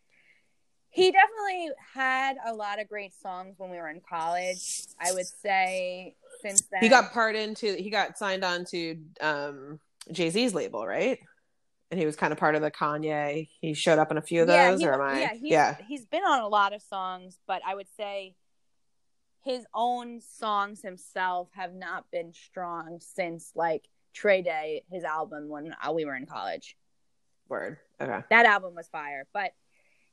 [0.93, 4.83] he definitely had a lot of great songs when we were in college.
[5.01, 9.81] I would say since then he got part into he got signed on to um
[10.13, 11.19] Jay Z's label, right?
[11.91, 13.49] And he was kind of part of the Kanye.
[13.61, 15.21] He showed up in a few of those, he, or am I?
[15.21, 18.35] yeah, he's, yeah, he's been on a lot of songs, but I would say
[19.45, 25.75] his own songs himself have not been strong since like Trey Day, his album when
[25.83, 26.77] uh, we were in college.
[27.49, 27.79] word.
[28.01, 29.53] Okay, That album was fire, but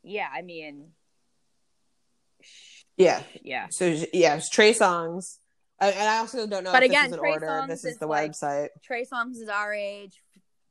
[0.04, 0.90] yeah, I mean,
[2.42, 3.24] sh- yeah.
[3.44, 5.38] yeah, So yeah, it's Trey Songz,
[5.80, 6.72] and and I also don't know.
[6.72, 7.46] But if again, this is an Trey order.
[7.48, 8.68] Songz This is is the like- website.
[8.84, 10.22] Trey Songz is our age,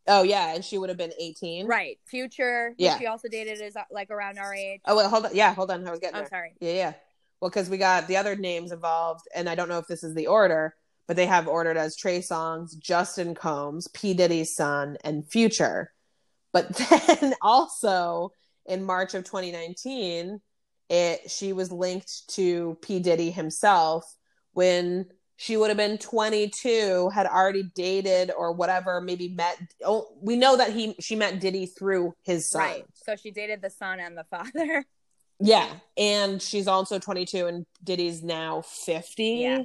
[0.07, 1.67] Oh yeah, and she would have been eighteen.
[1.67, 1.99] right?
[2.07, 2.99] Future, Yeah.
[2.99, 4.81] she also dated is uh, like around our age.
[4.87, 5.35] Oh wait, hold on.
[5.35, 5.87] Yeah, hold on.
[5.87, 6.29] I was getting Oh, there.
[6.29, 6.55] sorry.
[6.61, 6.93] Yeah, yeah.
[7.41, 10.15] Well, because we got the other names involved, and I don't know if this is
[10.15, 10.75] the order,
[11.07, 14.13] but they have ordered as Trey Songz, Justin Combs, P.
[14.13, 15.93] Diddy's son, and Future.
[16.53, 16.69] But
[17.21, 18.33] then also
[18.69, 20.41] in March of 2019,
[20.91, 23.01] it she was linked to P.
[23.01, 24.05] Diddy himself
[24.53, 29.57] when she would have been 22, had already dated or whatever, maybe met.
[29.85, 32.63] Oh, we know that he she met Diddy through his son.
[32.63, 32.85] Right.
[32.95, 34.85] So she dated the son and the father.
[35.41, 39.25] Yeah, and she's also 22 and Diddy's now 50.
[39.25, 39.63] Yeah.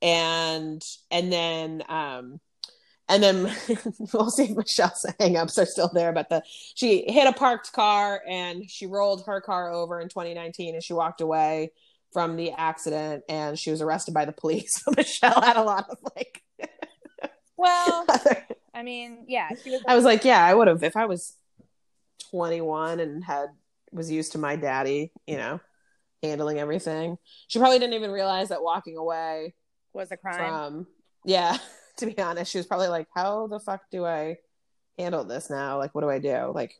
[0.00, 2.38] And and then um
[3.08, 3.56] and then
[4.12, 6.42] we'll see if Michelle's hangups are still there, but the
[6.74, 10.92] she hit a parked car and she rolled her car over in 2019 and she
[10.92, 11.72] walked away
[12.12, 14.72] from the accident and she was arrested by the police.
[14.84, 16.42] So Michelle had a lot of like
[17.56, 18.06] Well,
[18.74, 19.82] I mean, yeah, she was.
[19.86, 21.34] I was like, yeah, I would have if I was
[22.30, 23.48] 21 and had
[23.92, 25.60] was used to my daddy, you know,
[26.22, 27.18] handling everything.
[27.46, 29.54] She probably didn't even realize that walking away
[29.92, 30.36] was a crime.
[30.36, 30.86] from
[31.24, 31.56] yeah,
[31.98, 34.38] to be honest, she was probably like, how the fuck do I
[34.98, 35.78] handle this now?
[35.78, 36.52] Like, what do I do?
[36.54, 36.74] Like,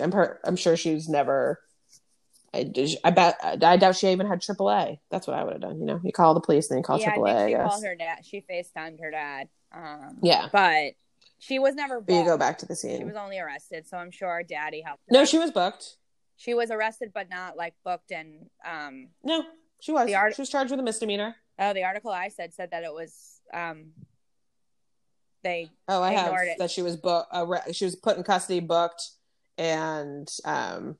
[0.00, 1.60] I'm per- I'm sure she's never.
[2.54, 2.70] I,
[3.02, 4.98] I bet I doubt she even had AAA.
[5.10, 5.80] That's what I would have done.
[5.80, 7.28] You know, you call the police and then you call yeah, AAA.
[7.28, 7.70] I I, think she guess.
[7.70, 8.18] called her dad.
[8.24, 9.48] She FaceTimed her dad.
[9.74, 10.92] Um, Yeah, but
[11.38, 12.02] she was never.
[12.02, 12.98] but you go back to the scene.
[12.98, 15.02] She was only arrested, so I'm sure daddy helped.
[15.10, 15.96] No, she was booked.
[16.36, 18.12] she was arrested, but not like booked.
[18.12, 19.44] And um, No,
[19.80, 20.06] she was.
[20.06, 21.34] The art- she was charged with a misdemeanor.
[21.58, 23.92] oh, the article I said said that it was um,
[25.42, 26.58] they Oh, I have it.
[26.58, 27.28] that she was booked.
[27.32, 29.10] Uh, she was put in custody, booked,
[29.58, 30.96] and um,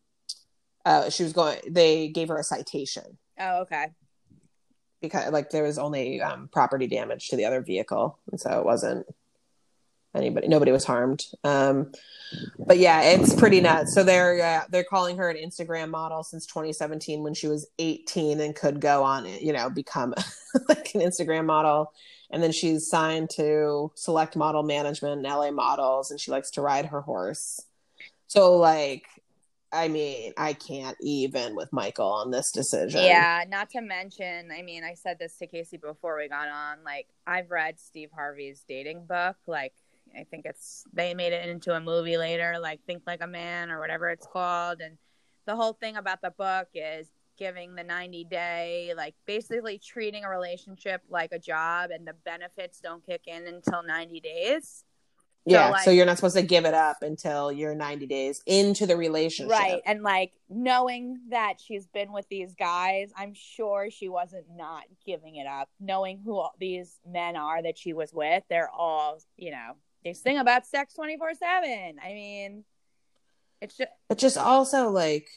[0.85, 1.59] uh, she was going.
[1.69, 3.87] They gave her a citation oh okay
[5.01, 8.65] because, like, there was only um, property damage to the other vehicle, and so it
[8.65, 9.05] wasn't
[10.15, 10.49] anybody.
[10.49, 11.25] Nobody was harmed.
[11.45, 11.93] Um,
[12.59, 13.95] but yeah, it's pretty nuts.
[13.95, 18.41] So they're uh, they're calling her an Instagram model since 2017 when she was 18
[18.41, 20.15] and could go on, you know, become
[20.69, 21.93] like an Instagram model.
[22.31, 26.63] And then she's signed to Select Model Management and LA Models, and she likes to
[26.63, 27.61] ride her horse.
[28.27, 29.05] So, like,
[29.71, 33.05] I mean, I can't even with Michael on this decision.
[33.05, 36.79] Yeah, not to mention, I mean, I said this to Casey before we got on.
[36.85, 39.37] Like, I've read Steve Harvey's dating book.
[39.47, 39.75] Like,
[40.19, 43.71] I think it's they made it into a movie later, like Think Like a Man
[43.71, 44.81] or whatever it's called.
[44.81, 44.99] And
[45.47, 50.29] the whole thing about the book is giving the 90 day, like, basically treating a
[50.29, 54.85] relationship like a job, and the benefits don't kick in until 90 days.
[55.45, 55.71] yeah.
[55.71, 58.97] like- so you're not supposed to give it up until you're 90 days into the
[58.97, 59.51] relationship.
[59.51, 59.83] Right.
[59.85, 65.35] And like knowing that she's been with these guys, I'm sure she wasn't not giving
[65.37, 65.69] it up.
[65.81, 69.73] Knowing who all these men are that she was with, they're all, you know,
[70.05, 71.97] they sing about sex 24 7.
[72.03, 72.65] I mean,
[73.61, 75.29] it's just, But just also like,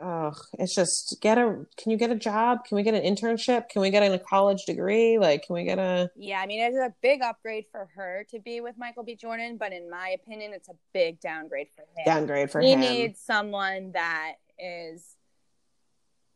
[0.00, 1.66] oh, it's just get a.
[1.76, 2.64] Can you get a job?
[2.64, 3.68] Can we get an internship?
[3.68, 5.18] Can we get a college degree?
[5.18, 6.10] Like, can we get a?
[6.16, 9.16] yeah, I mean, it's a big upgrade for her to be with Michael B.
[9.16, 12.04] Jordan, but in my opinion, it's a big downgrade for him.
[12.04, 12.66] downgrade for him.
[12.66, 15.16] he needs someone that is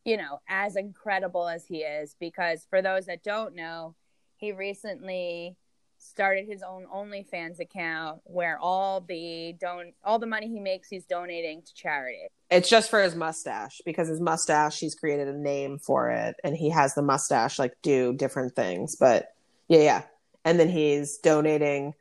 [0.03, 3.95] you know as incredible as he is because for those that don't know
[4.35, 5.55] he recently
[5.99, 11.05] started his own OnlyFans account where all the don't all the money he makes he's
[11.05, 12.27] donating to charity.
[12.49, 16.55] It's just for his mustache because his mustache, he's created a name for it, and
[16.55, 18.95] he has the mustache like do different things.
[18.95, 19.33] But
[19.67, 20.01] yeah, yeah.
[20.45, 21.93] And then he's donating.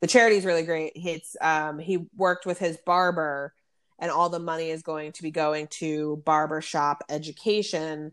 [0.00, 0.96] The charity's really great.
[0.96, 3.54] He's um he worked with his barber,
[3.98, 8.12] and all the money is going to be going to barbershop education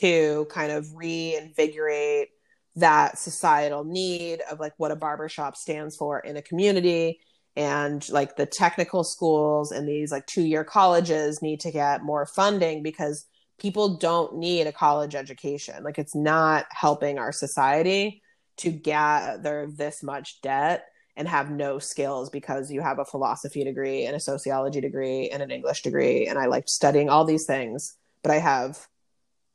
[0.00, 2.28] to kind of reinvigorate
[2.76, 7.20] that societal need of like what a barbershop stands for in a community.
[7.56, 12.26] And like the technical schools and these like two year colleges need to get more
[12.26, 13.26] funding because
[13.58, 15.84] people don't need a college education.
[15.84, 18.22] Like it's not helping our society
[18.56, 20.84] to gather this much debt
[21.16, 25.42] and have no skills because you have a philosophy degree and a sociology degree and
[25.42, 26.26] an english degree.
[26.26, 28.86] And i liked studying all these things but i have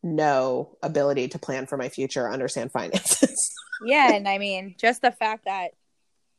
[0.03, 3.51] no ability to plan for my future understand finances.
[3.81, 5.69] Yeah, and I mean, just the fact that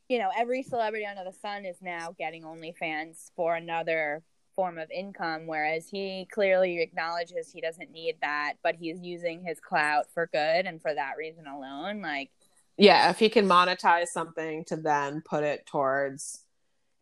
[0.07, 4.21] you know every celebrity under the sun is now getting OnlyFans for another
[4.55, 9.59] form of income, whereas he clearly acknowledges he doesn't need that, but he's using his
[9.59, 12.29] clout for good, and for that reason alone, like
[12.77, 16.45] yeah if he can monetize something to then put it towards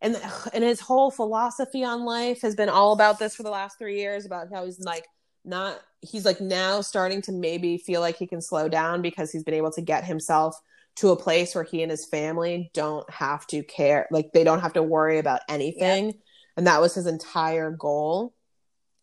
[0.01, 0.19] and
[0.53, 3.99] and his whole philosophy on life has been all about this for the last three
[3.99, 5.05] years about how he's like
[5.45, 9.43] not he's like now starting to maybe feel like he can slow down because he's
[9.43, 10.59] been able to get himself
[10.95, 14.61] to a place where he and his family don't have to care like they don't
[14.61, 16.13] have to worry about anything.
[16.57, 18.33] And that was his entire goal.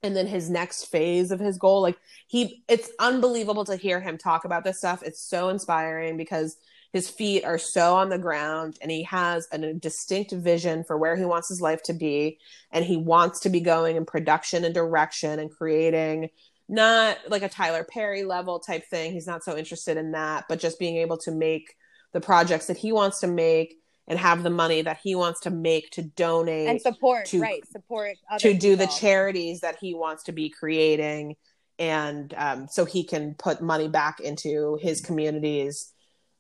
[0.02, 4.18] And then his next phase of his goal like he it's unbelievable to hear him
[4.18, 5.02] talk about this stuff.
[5.02, 6.56] It's so inspiring because
[6.92, 11.16] his feet are so on the ground and he has a distinct vision for where
[11.16, 12.38] he wants his life to be.
[12.70, 16.30] And he wants to be going in production and direction and creating
[16.68, 19.12] not like a Tyler Perry level type thing.
[19.12, 21.74] He's not so interested in that but just being able to make
[22.12, 23.76] the projects that he wants to make
[24.08, 27.66] and have the money that he wants to make to donate and support to, right
[27.70, 31.36] support to do the charities that he wants to be creating.
[31.78, 35.92] And um, so he can put money back into his communities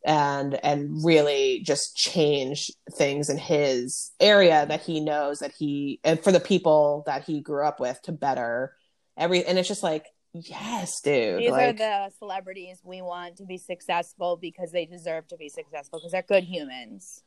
[0.04, 6.22] and and really just change things in his area that he knows that he and
[6.22, 8.72] for the people that he grew up with to better
[9.16, 10.06] every and it's just like
[10.44, 15.26] yes dude these like, are the celebrities we want to be successful because they deserve
[15.28, 17.22] to be successful because they're good humans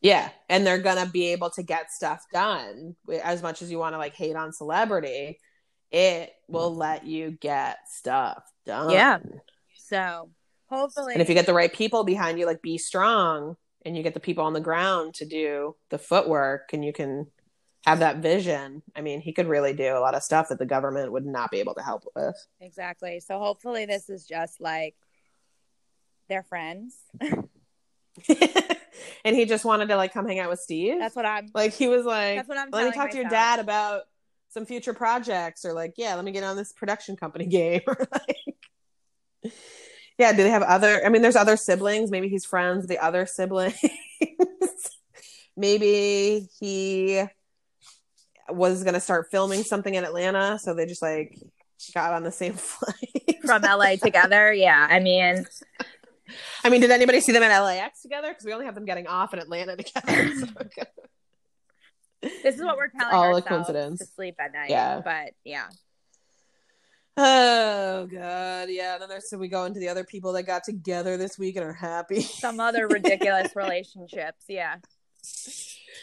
[0.00, 3.94] yeah and they're gonna be able to get stuff done as much as you want
[3.94, 5.38] to like hate on celebrity
[5.90, 9.18] it will let you get stuff done yeah
[9.76, 10.28] so
[10.68, 11.14] Hopefully.
[11.14, 14.14] And if you get the right people behind you, like be strong and you get
[14.14, 17.26] the people on the ground to do the footwork and you can
[17.88, 18.82] have that vision.
[18.94, 21.50] I mean, he could really do a lot of stuff that the government would not
[21.50, 22.36] be able to help with.
[22.60, 23.20] Exactly.
[23.20, 24.94] So hopefully this is just like
[26.28, 26.96] they're friends.
[28.28, 30.98] and he just wanted to like come hang out with Steve.
[30.98, 31.72] That's what I'm like.
[31.72, 32.68] He was like, That's what I'm.
[32.70, 33.10] Let me talk myself.
[33.12, 34.02] to your dad about
[34.50, 38.06] some future projects, or like, yeah, let me get on this production company game, or
[38.12, 39.52] like,
[40.18, 41.04] yeah, do they have other?
[41.04, 42.10] I mean, there's other siblings.
[42.10, 43.80] Maybe he's friends with the other siblings.
[45.56, 47.24] Maybe he
[48.50, 51.38] was going to start filming something in Atlanta, so they just like
[51.94, 54.52] got on the same flight from LA together.
[54.52, 55.46] Yeah, I mean,
[56.64, 58.28] I mean, did anybody see them at LAX together?
[58.28, 60.32] Because we only have them getting off in Atlanta together.
[62.20, 64.70] So this is what we're telling all a coincidence to sleep at night.
[64.70, 65.68] Yeah, but yeah.
[67.16, 68.98] Oh god, yeah.
[68.98, 71.64] Then there's so we go into the other people that got together this week and
[71.64, 72.20] are happy.
[72.20, 74.76] Some other ridiculous relationships, yeah.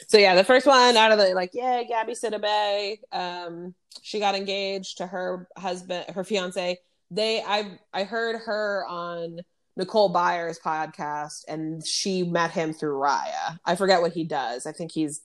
[0.07, 4.35] So yeah, the first one out of the like, yeah, Gabby Sidibe, um, she got
[4.35, 6.77] engaged to her husband, her fiance.
[7.11, 9.39] They, I, I heard her on
[9.77, 13.57] Nicole Byer's podcast, and she met him through Raya.
[13.65, 14.65] I forget what he does.
[14.65, 15.21] I think he's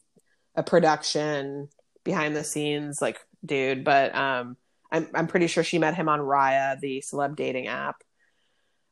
[0.55, 1.69] a production
[2.05, 4.57] behind the scenes like dude, but um
[4.91, 8.03] I'm I'm pretty sure she met him on Raya, the celeb dating app.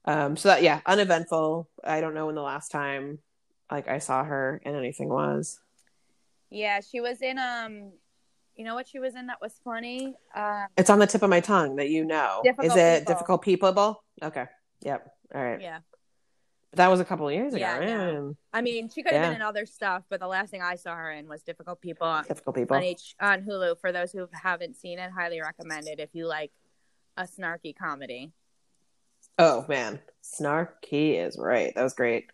[0.04, 1.68] Um, so that yeah, uneventful.
[1.84, 3.18] I don't know when the last time
[3.70, 5.58] like I saw her and anything was.
[6.50, 7.92] Yeah, she was in um
[8.58, 10.14] you know what she was in that was funny?
[10.34, 12.42] Uh, it's on the tip of my tongue that you know.
[12.44, 13.14] Is it people.
[13.14, 14.04] difficult people?
[14.20, 14.46] Okay.
[14.82, 15.06] Yep.
[15.32, 15.60] All right.
[15.60, 15.78] Yeah.
[16.70, 17.60] But That was a couple of years ago.
[17.60, 18.36] Yeah, no.
[18.52, 19.28] I mean, she could have yeah.
[19.28, 22.20] been in other stuff, but the last thing I saw her in was Difficult People.
[22.26, 23.80] Difficult People on, H- on Hulu.
[23.80, 26.50] For those who haven't seen it, highly recommended if you like
[27.16, 28.32] a snarky comedy.
[29.38, 31.72] Oh man, snarky is right.
[31.76, 32.30] That was great.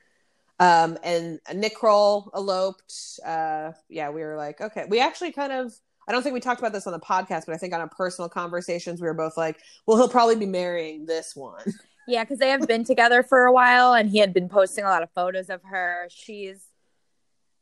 [0.60, 3.20] Um, and Nick Kroll eloped.
[3.24, 4.84] Uh, yeah, we were like, okay.
[4.88, 5.72] We actually kind of.
[6.06, 7.88] I don't think we talked about this on the podcast, but I think on our
[7.88, 11.64] personal conversations, we were both like, well, he'll probably be marrying this one.
[12.06, 14.88] Yeah, because they have been together for a while, and he had been posting a
[14.88, 16.06] lot of photos of her.
[16.10, 16.62] She's,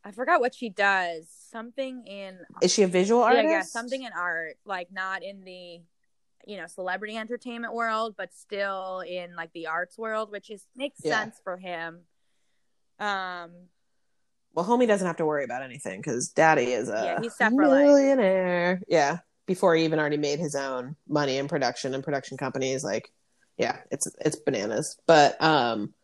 [0.04, 1.28] I forgot what she does.
[1.50, 2.38] Something in.
[2.60, 3.44] Is she a visual artist?
[3.44, 5.80] Yeah, yeah, something in art, like not in the,
[6.46, 10.98] you know, celebrity entertainment world, but still in like the arts world, which is makes
[11.04, 11.20] yeah.
[11.20, 12.00] sense for him.
[13.02, 13.50] Um.
[14.54, 18.82] Well, homie doesn't have to worry about anything because daddy is a yeah, he's millionaire.
[18.86, 23.10] Yeah, before he even already made his own money in production and production companies, like
[23.56, 24.98] yeah, it's it's bananas.
[25.06, 25.94] But um,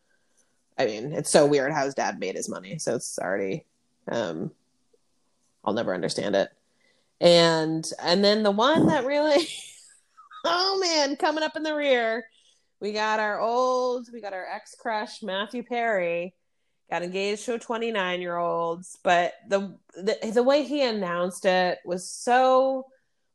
[0.79, 2.79] I mean, it's so weird how his dad made his money.
[2.79, 3.65] So it's already,
[4.11, 4.53] um,
[5.65, 6.51] I'll never understand it.
[7.21, 9.47] And and then the one that really,
[10.45, 12.27] oh man, coming up in the rear,
[12.81, 16.35] we got our old, we got our ex crush Matthew Perry,
[16.91, 18.85] got engaged to a 29 year old.
[19.03, 22.87] But the, the the way he announced it was so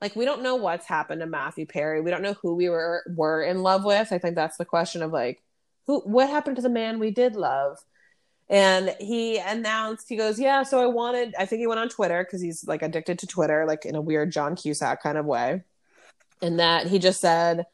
[0.01, 2.01] like we don't know what's happened to Matthew Perry.
[2.01, 4.11] We don't know who we were were in love with.
[4.11, 5.41] I think that's the question of like
[5.87, 7.77] who what happened to the man we did love.
[8.49, 12.23] And he announced, he goes, Yeah, so I wanted, I think he went on Twitter
[12.23, 15.63] because he's like addicted to Twitter, like in a weird John Cusack kind of way.
[16.41, 17.65] And that he just said,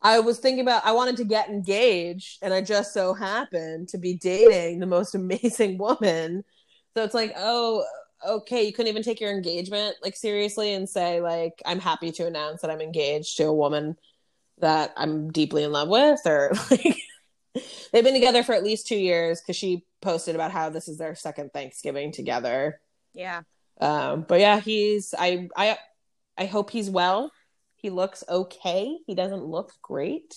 [0.00, 3.98] I was thinking about, I wanted to get engaged, and I just so happened to
[3.98, 6.44] be dating the most amazing woman.
[6.96, 7.84] So it's like, oh,
[8.26, 12.26] okay, you couldn't even take your engagement like seriously and say like I'm happy to
[12.26, 13.96] announce that I'm engaged to a woman
[14.58, 16.98] that I'm deeply in love with or like
[17.92, 20.98] they've been together for at least 2 years cuz she posted about how this is
[20.98, 22.80] their second Thanksgiving together.
[23.14, 23.42] Yeah.
[23.80, 25.78] Um but yeah, he's I I
[26.36, 27.30] I hope he's well.
[27.78, 28.98] He looks okay.
[29.06, 30.34] He doesn't look great.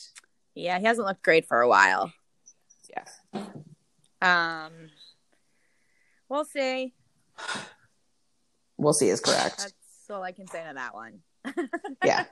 [0.53, 2.13] Yeah, he hasn't looked great for a while.
[2.89, 3.43] Yeah.
[4.21, 4.71] Um
[6.29, 6.93] we'll see.
[8.77, 9.57] We'll see is correct.
[9.57, 9.73] That's
[10.11, 11.19] all I can say to that one.
[12.05, 12.25] yeah.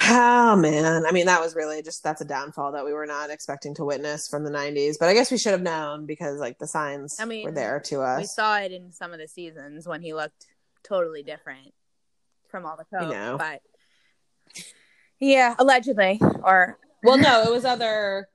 [0.00, 3.30] Oh man, I mean that was really just that's a downfall that we were not
[3.30, 4.94] expecting to witness from the '90s.
[5.00, 7.80] But I guess we should have known because like the signs I mean, were there
[7.86, 8.20] to us.
[8.20, 10.46] We saw it in some of the seasons when he looked
[10.84, 11.74] totally different
[12.50, 13.10] from all the coke.
[13.12, 13.36] know.
[13.38, 13.60] But
[15.20, 18.28] yeah, allegedly, or well, no, it was other.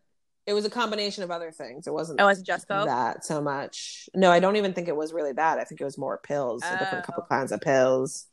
[0.46, 1.88] It was a combination of other things.
[1.88, 2.20] It wasn't.
[2.20, 2.86] it wasn't just coke.
[2.88, 4.10] that so much.
[4.14, 5.58] No, I don't even think it was really that.
[5.58, 7.34] I think it was more pills, a different couple Oh.
[7.34, 8.26] kinds of pills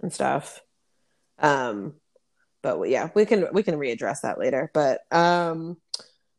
[0.00, 0.60] and stuff.
[1.40, 1.94] Um,
[2.62, 4.70] but yeah, we can we can readdress that later.
[4.72, 5.76] But um,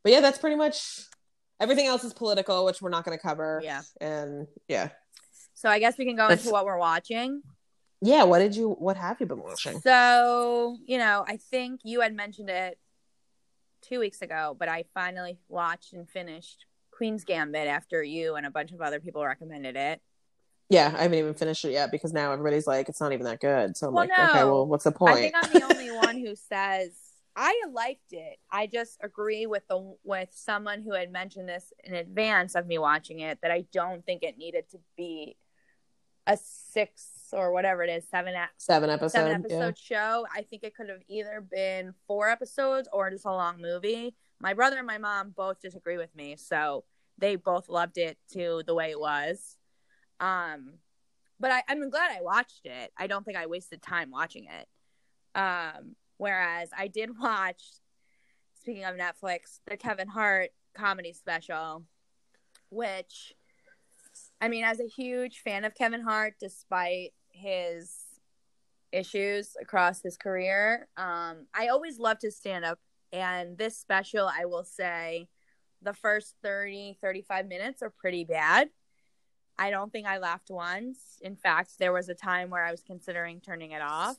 [0.04, 1.02] but yeah, that's pretty much
[1.60, 3.60] everything else is political, which we're not going to cover.
[3.64, 3.82] Yeah.
[4.00, 4.90] and yeah,
[5.56, 7.42] So I guess we can go Let's- into what we're watching.
[8.02, 8.24] Yeah.
[8.24, 8.72] What did you?
[8.72, 9.80] What have you been watching?
[9.82, 12.78] So, you know, I think you had mentioned it
[13.82, 18.52] two weeks ago, but I finally watched and finished Queen's Gambit after you and a
[18.52, 20.02] bunch of other people recommended it.
[20.70, 23.40] Yeah, I haven't even finished it yet because now everybody's like, it's not even that
[23.40, 23.78] good.
[23.78, 25.18] So I'm Well, like, okay, well, what's the point?
[25.18, 26.90] I think I'm the only one who says
[27.36, 28.38] I liked it.
[28.50, 32.78] I just agree with the with someone who had mentioned this in advance of me
[32.78, 35.36] watching it that I don't think it needed to be
[36.26, 39.14] a six or whatever it is, seven act seven episodes.
[39.14, 39.56] seven yeah.
[39.56, 40.28] episode show.
[40.36, 44.16] I think it could have either been four episodes or just a long movie.
[44.40, 46.84] My brother and my mom both disagree with me, so
[47.18, 49.58] they both loved it to the way it was.
[50.20, 50.76] Um,
[51.40, 52.92] but I, I'm glad I watched it.
[52.98, 55.40] I don't think I wasted time watching it.
[55.40, 57.62] Um, whereas I did watch,
[58.60, 61.84] speaking of Netflix, the Kevin Hart comedy special,
[62.70, 63.34] which,
[64.42, 67.94] I mean, as a huge fan of Kevin Hart, despite his
[68.92, 72.80] issues across his career, um, I always loved his stand up.
[73.14, 75.28] And this special, I will say,
[75.82, 78.70] the first 30, 35 minutes are pretty bad.
[79.58, 81.20] I don't think I laughed once.
[81.22, 84.18] In fact, there was a time where I was considering turning it off.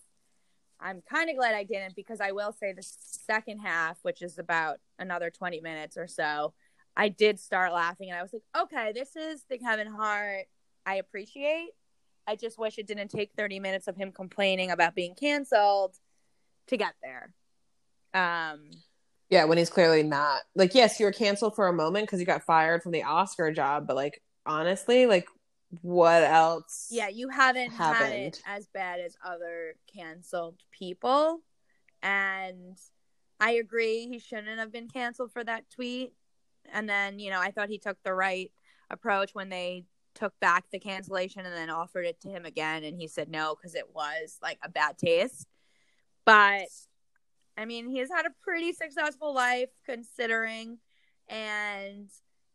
[0.81, 4.39] I'm kind of glad I didn't because I will say the second half, which is
[4.39, 6.55] about another 20 minutes or so,
[6.97, 10.47] I did start laughing and I was like, okay, this is the Kevin Hart
[10.87, 11.71] I appreciate.
[12.27, 15.97] I just wish it didn't take 30 minutes of him complaining about being canceled
[16.69, 17.33] to get there.
[18.15, 18.71] Um,
[19.31, 20.43] Yeah, when he's clearly not.
[20.55, 23.53] Like, yes, you were canceled for a moment because you got fired from the Oscar
[23.53, 25.29] job, but like, honestly, like,
[25.83, 26.89] what else?
[26.91, 28.13] yeah, you haven't had happened.
[28.13, 31.41] it as bad as other canceled people.
[32.03, 32.79] And
[33.41, 36.13] I agree, he shouldn't have been canceled for that tweet.
[36.73, 38.51] And then, you know, I thought he took the right
[38.91, 39.85] approach when they
[40.17, 42.83] took back the cancellation and then offered it to him again.
[42.83, 45.47] And he said no because it was like a bad taste.
[46.25, 46.69] But
[47.57, 50.79] I mean, he has had a pretty successful life considering.
[51.29, 52.09] And,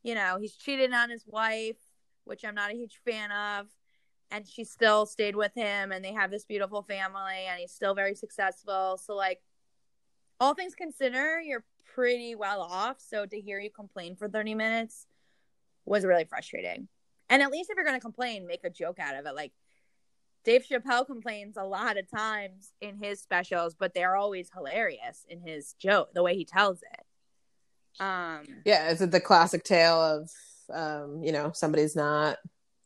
[0.03, 1.77] you know, he's cheated on his wife,
[2.25, 3.67] which I'm not a huge fan of.
[4.29, 7.93] And she still stayed with him, and they have this beautiful family, and he's still
[7.93, 8.97] very successful.
[9.03, 9.41] So, like,
[10.39, 13.01] all things considered, you're pretty well off.
[13.01, 15.05] So, to hear you complain for 30 minutes
[15.83, 16.87] was really frustrating.
[17.31, 19.33] And at least if you're going to complain, make a joke out of it.
[19.33, 19.53] Like,
[20.43, 25.39] Dave Chappelle complains a lot of times in his specials, but they're always hilarious in
[25.41, 28.03] his joke, the way he tells it.
[28.03, 30.29] Um, Yeah, is it the classic tale of,
[30.73, 32.37] um, you know, somebody's not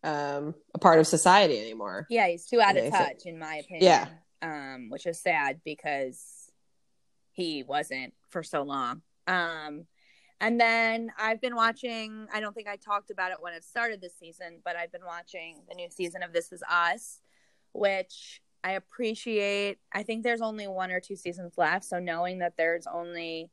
[0.03, 2.05] um, a part of society anymore?
[2.09, 3.83] yeah, he's too out of say- touch, in my opinion.
[3.83, 4.07] Yeah.
[4.41, 6.51] Um, which is sad because
[7.31, 9.01] he wasn't for so long.
[9.27, 9.85] Um,
[10.41, 14.01] and then I've been watching, I don't think I talked about it when it started
[14.01, 17.21] this season, but I've been watching the new season of This Is Us,
[17.71, 19.77] which I appreciate.
[19.93, 21.85] I think there's only one or two seasons left.
[21.85, 23.49] So knowing that there's only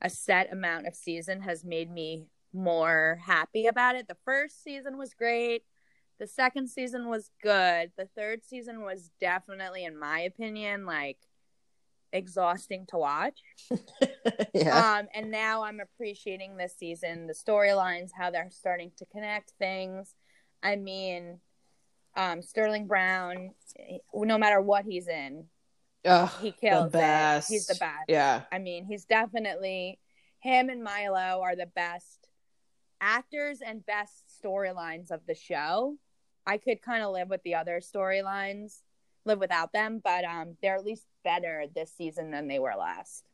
[0.00, 4.08] a set amount of season has made me more happy about it.
[4.08, 5.64] The first season was great.
[6.18, 7.92] The second season was good.
[7.96, 11.18] The third season was definitely, in my opinion, like
[12.12, 13.40] exhausting to watch.
[14.54, 14.98] yeah.
[14.98, 20.14] Um, and now I'm appreciating this season, the storylines, how they're starting to connect things.
[20.62, 21.40] I mean,
[22.16, 23.50] um, Sterling Brown,
[24.14, 25.44] no matter what he's in,
[26.04, 27.50] Ugh, he kills the best.
[27.50, 27.54] it.
[27.54, 28.04] He's the best.
[28.08, 28.42] Yeah.
[28.50, 29.98] I mean, he's definitely
[30.40, 32.28] him and Milo are the best
[33.00, 35.96] actors and best storylines of the show.
[36.46, 38.80] I could kind of live with the other storylines
[39.28, 43.24] live without them, but um, they're at least better this season than they were last.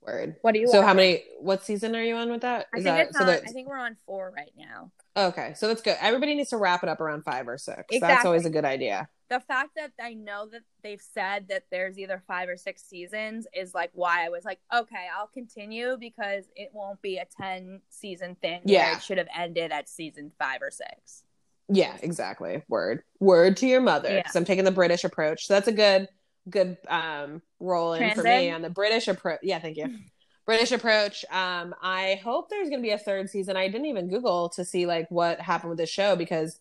[0.00, 0.36] Word.
[0.42, 0.68] What do you?
[0.68, 1.24] So how many?
[1.40, 2.66] What season are you on with that?
[2.76, 4.90] Is I think that, it's so on, I think we're on four right now.
[5.16, 5.96] Okay, so that's good.
[6.00, 7.84] Everybody needs to wrap it up around five or six.
[7.90, 8.00] Exactly.
[8.00, 9.08] That's always a good idea.
[9.30, 13.46] The fact that I know that they've said that there's either five or six seasons
[13.54, 17.80] is like why I was like, okay, I'll continue because it won't be a ten
[17.88, 18.60] season thing.
[18.66, 21.24] Yeah, it should have ended at season five or six.
[21.68, 22.62] Yeah, exactly.
[22.68, 23.02] Word.
[23.20, 24.16] Word to your mother.
[24.16, 24.38] Because yeah.
[24.38, 25.46] I'm taking the British approach.
[25.46, 26.08] So that's a good
[26.50, 28.16] good um roll in Transit.
[28.16, 29.40] for me on the British approach.
[29.42, 29.98] Yeah, thank you.
[30.46, 31.24] British approach.
[31.30, 33.56] Um, I hope there's gonna be a third season.
[33.56, 36.58] I didn't even Google to see like what happened with the show because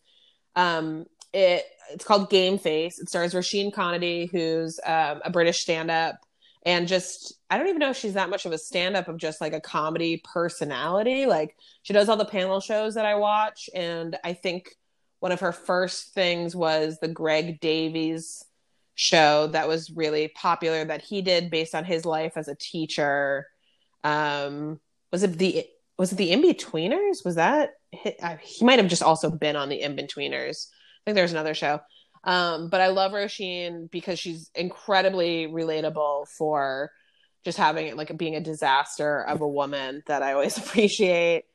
[0.56, 2.99] um it it's called Game Face.
[2.99, 6.16] It stars Roisin Conaty, who's um, a British stand-up,
[6.66, 9.41] and just I don't even know if she's that much of a stand-up of just
[9.41, 11.26] like a comedy personality.
[11.26, 14.70] Like she does all the panel shows that I watch, and I think
[15.24, 18.44] one of her first things was the Greg Davies
[18.96, 23.48] show that was really popular that he did based on his life as a teacher.
[24.04, 24.82] Um,
[25.14, 25.66] was it the
[25.98, 27.24] was it the Inbetweeners?
[27.24, 27.70] Was that
[28.42, 30.68] he might have just also been on the Inbetweeners?
[30.68, 31.80] I think there's another show.
[32.26, 36.92] Um, but I love Roisin because she's incredibly relatable for
[37.46, 41.46] just having it like being a disaster of a woman that I always appreciate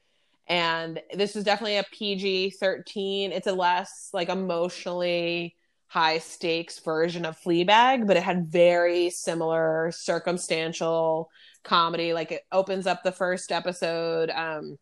[0.49, 3.33] and this is definitely a PG 13.
[3.33, 5.55] It's a less like emotionally
[5.89, 11.31] high stakes version of Fleabag, but it had very similar circumstantial
[11.65, 12.15] comedy.
[12.15, 14.79] Like it opens up the first episode um,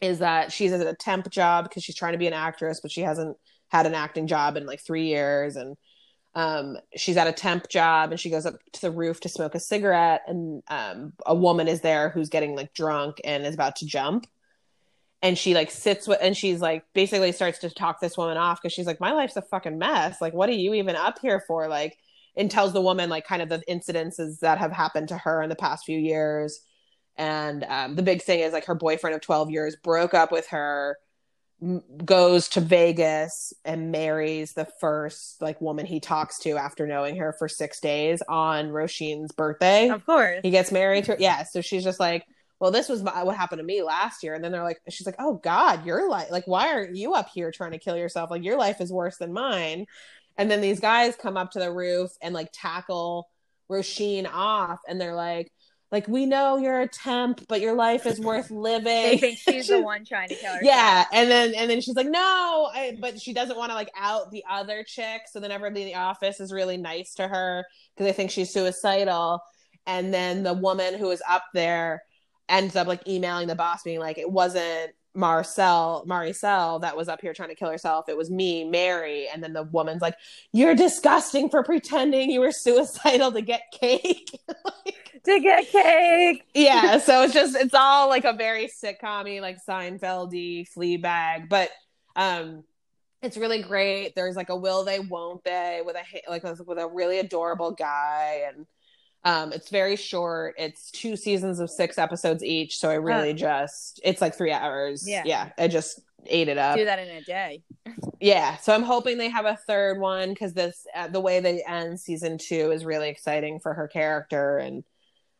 [0.00, 2.90] is that she's at a temp job because she's trying to be an actress, but
[2.90, 3.36] she hasn't
[3.68, 5.56] had an acting job in like three years.
[5.56, 5.76] And
[6.34, 9.54] um, she's at a temp job and she goes up to the roof to smoke
[9.54, 10.22] a cigarette.
[10.26, 14.26] And um, a woman is there who's getting like drunk and is about to jump
[15.22, 18.60] and she like sits with and she's like basically starts to talk this woman off
[18.60, 20.20] because she's like my life's a fucking mess.
[20.20, 21.68] Like what are you even up here for?
[21.68, 21.96] Like
[22.36, 25.48] and tells the woman like kind of the incidences that have happened to her in
[25.48, 26.60] the past few years.
[27.16, 30.48] And um, the big thing is like her boyfriend of 12 years broke up with
[30.48, 30.96] her
[31.60, 37.16] m- goes to vegas and marries the first like woman he talks to after knowing
[37.16, 39.88] her for six days on roisin's birthday.
[39.90, 40.40] Of course.
[40.42, 41.16] He gets married to her.
[41.20, 42.24] Yeah so she's just like
[42.62, 44.36] well, this was what happened to me last year.
[44.36, 47.28] And then they're like, she's like, oh God, your life, like, why aren't you up
[47.34, 48.30] here trying to kill yourself?
[48.30, 49.86] Like, your life is worse than mine.
[50.38, 53.28] And then these guys come up to the roof and like tackle
[53.68, 54.78] Roisin off.
[54.86, 55.50] And they're like,
[55.90, 58.84] like we know you're a temp, but your life is worth living.
[58.84, 60.62] they think she's the one trying to kill herself.
[60.62, 63.90] Yeah, and then and then she's like, no, I, but she doesn't want to like
[63.98, 65.22] out the other chick.
[65.32, 68.52] So then everybody in the office is really nice to her because they think she's
[68.52, 69.40] suicidal.
[69.84, 72.04] And then the woman who is up there
[72.48, 77.20] ends up like emailing the boss being like it wasn't Marcel Maricel that was up
[77.20, 78.08] here trying to kill herself.
[78.08, 79.28] It was me, Mary.
[79.32, 80.14] And then the woman's like,
[80.52, 84.38] You're disgusting for pretending you were suicidal to get cake.
[84.48, 86.44] like, to get cake.
[86.54, 86.98] yeah.
[86.98, 91.48] So it's just it's all like a very sitcom like Seinfeldy Fleabag.
[91.48, 91.70] But
[92.16, 92.64] um
[93.20, 94.16] it's really great.
[94.16, 98.42] There's like a will they, won't they with a like with a really adorable guy
[98.48, 98.66] and
[99.24, 100.54] um, it's very short.
[100.58, 105.08] It's two seasons of six episodes each, so I really just it's like three hours.
[105.08, 105.50] Yeah, yeah.
[105.56, 106.76] I just ate it up.
[106.76, 107.62] Do that in a day.
[108.20, 111.62] yeah, so I'm hoping they have a third one because this uh, the way they
[111.62, 114.84] end season two is really exciting for her character and.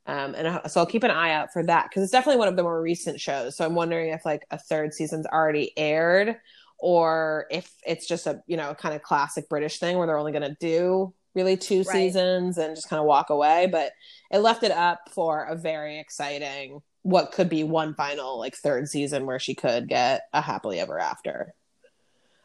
[0.05, 2.57] Um, and so I'll keep an eye out for that because it's definitely one of
[2.57, 3.57] the more recent shows.
[3.57, 6.39] So I'm wondering if like a third season's already aired,
[6.81, 10.33] or if it's just a you know kind of classic British thing where they're only
[10.33, 11.87] going to do really two right.
[11.87, 13.69] seasons and just kind of walk away.
[13.71, 13.93] But
[14.31, 18.89] it left it up for a very exciting, what could be one final like third
[18.89, 21.55] season where she could get a happily ever after.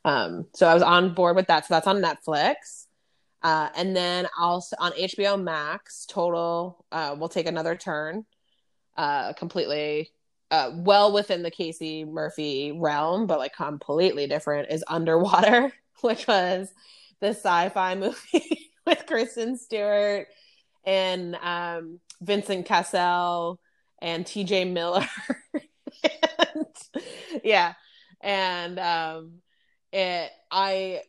[0.06, 1.66] Um, so I was on board with that.
[1.66, 2.86] So that's on Netflix.
[3.44, 8.26] Uh, and then also on HBO Max, total uh, will take another turn,
[8.98, 10.12] uh, completely
[10.50, 14.72] uh, well within the Casey Murphy realm, but like completely different.
[14.72, 15.72] Is Underwater,
[16.02, 16.74] which was
[17.20, 20.28] the sci-fi movie with Kristen Stewart
[20.86, 23.60] and um, Vincent Cassel
[24.02, 24.66] and T.J.
[24.66, 25.06] Miller.
[25.54, 26.66] and,
[27.44, 27.74] yeah,
[28.22, 29.34] and um,
[29.92, 31.02] it I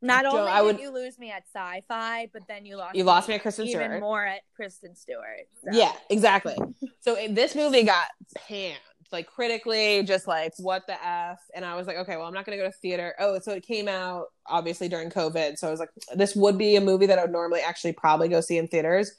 [0.00, 3.04] Not only I did would- you lose me at sci-fi, but then you lost you
[3.04, 4.00] lost me at Kristen even Stewart.
[4.00, 5.46] more at Kristen Stewart.
[5.62, 5.70] so.
[5.78, 6.56] Yeah, exactly.
[7.00, 8.06] so it- this movie got
[8.48, 8.78] panned,
[9.12, 11.38] like critically, just like what the f.
[11.54, 13.14] And I was like, okay, well, I'm not to go to theater.
[13.18, 15.56] Oh, so it came out obviously during COVID.
[15.58, 18.28] So I was like, this would be a movie that I would normally actually probably
[18.28, 19.12] go see in theaters.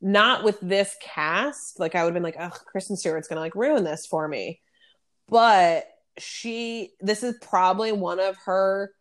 [0.00, 1.80] Not with this cast.
[1.80, 4.60] Like I would have been like, oh, Kristen Stewart's to like ruin this for me.
[5.28, 5.86] But
[6.18, 8.92] she, this is probably one of her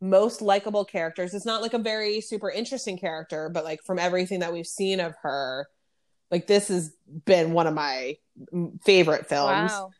[0.00, 1.34] most likable characters.
[1.34, 4.98] It's not like a very super interesting character, but like from everything that we've seen
[4.98, 5.68] of her,
[6.30, 6.92] like this has
[7.24, 8.16] been one of my
[8.84, 9.72] favorite films.
[9.72, 9.90] Wow.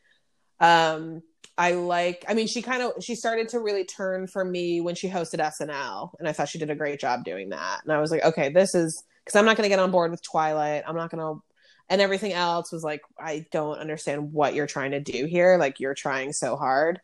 [0.59, 1.23] Um,
[1.57, 2.25] I like.
[2.27, 5.39] I mean, she kind of she started to really turn for me when she hosted
[5.39, 7.81] SNL, and I thought she did a great job doing that.
[7.83, 10.11] And I was like, okay, this is because I'm not going to get on board
[10.11, 10.83] with Twilight.
[10.87, 11.43] I'm not going to.
[11.89, 15.57] And everything else was like, I don't understand what you're trying to do here.
[15.57, 17.01] Like you're trying so hard.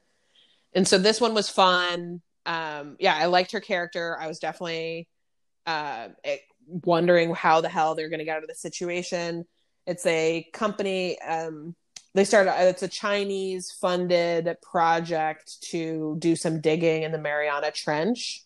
[0.73, 2.21] And so this one was fun.
[2.45, 4.17] Um, yeah, I liked her character.
[4.17, 5.09] I was definitely
[5.65, 6.07] uh,
[6.67, 9.45] wondering how the hell they're going to get out of the situation.
[9.85, 11.19] It's a company.
[11.21, 11.75] Um,
[12.13, 12.53] they started.
[12.67, 18.43] It's a Chinese funded project to do some digging in the Mariana Trench,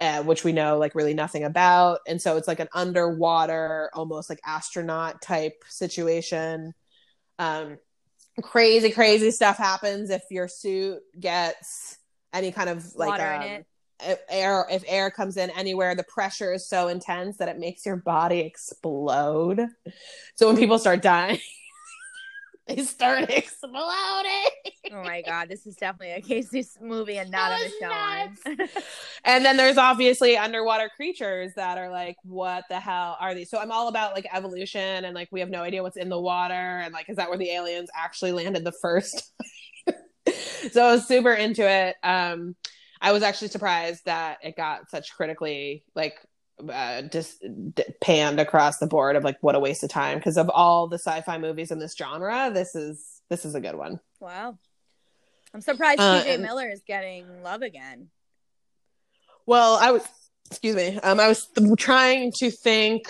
[0.00, 2.00] uh, which we know like really nothing about.
[2.06, 6.72] And so it's like an underwater, almost like astronaut type situation.
[7.38, 7.78] Um,
[8.42, 11.98] crazy, crazy stuff happens if your suit gets
[12.32, 13.64] any kind of like um,
[14.28, 17.96] air if air comes in anywhere the pressure is so intense that it makes your
[17.96, 19.66] body explode.
[20.34, 21.38] So when people start dying
[22.68, 24.50] they start exploding.
[24.92, 28.68] Oh my god, this is definitely a Casey movie and not a Michelle
[29.24, 33.50] and then there's obviously underwater creatures that are like what the hell are these?
[33.50, 36.20] So i'm all about like evolution and like we have no idea what's in the
[36.20, 39.32] water and like is that where the aliens actually landed the first?
[40.72, 41.96] So i was super into it.
[42.02, 42.54] Um
[43.00, 46.14] i was actually surprised that it got such critically like
[46.70, 47.40] uh just
[47.74, 50.88] d- panned across the board of like what a waste of time because of all
[50.88, 54.58] the sci-fi movies in this genre this is this is a good one wow.
[55.54, 58.10] I'm surprised Uh, TJ Miller is getting love again.
[59.46, 60.06] Well, I was,
[60.50, 63.08] excuse me, um, I was th- trying to think,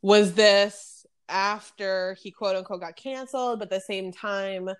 [0.00, 4.70] was this after he quote unquote got canceled, but at the same time,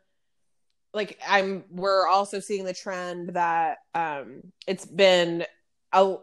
[0.98, 5.46] like I'm, we're also seeing the trend that um, it's been
[5.92, 6.16] a,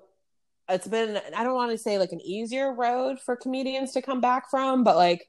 [0.70, 4.22] it's been I don't want to say like an easier road for comedians to come
[4.22, 5.28] back from, but like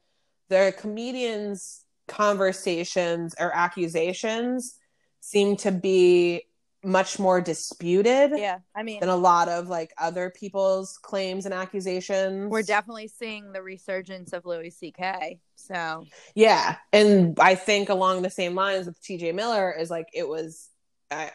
[0.49, 4.79] the comedians' conversations or accusations
[5.21, 6.43] seem to be
[6.87, 11.53] much more disputed Yeah, I mean, than a lot of like other people's claims and
[11.53, 12.51] accusations.
[12.51, 15.41] we're definitely seeing the resurgence of Louis C.K.
[15.57, 19.33] So yeah, and I think along the same lines with T.J.
[19.33, 20.69] Miller is like it was,
[21.11, 21.29] uh,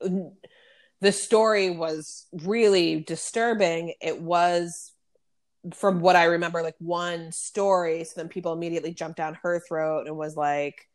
[0.00, 3.94] the story was really disturbing.
[4.00, 4.92] It was,
[5.74, 8.04] from what I remember, like one story.
[8.04, 10.87] So then people immediately jumped down her throat and was like.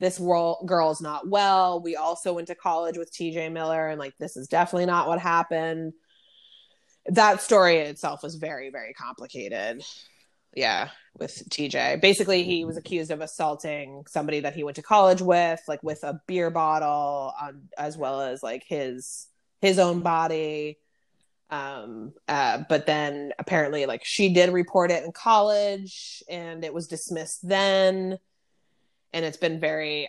[0.00, 1.80] This world, girl's not well.
[1.80, 5.18] We also went to college with TJ Miller, and like, this is definitely not what
[5.18, 5.92] happened.
[7.06, 9.82] That story itself was very, very complicated.
[10.54, 10.88] yeah
[11.18, 15.60] with tj basically he was accused of assaulting somebody that he went to college with
[15.68, 19.26] like with a beer bottle on as well as like his
[19.60, 20.78] his own body
[21.50, 26.86] um uh but then apparently like she did report it in college and it was
[26.86, 28.18] dismissed then
[29.12, 30.08] and it's been very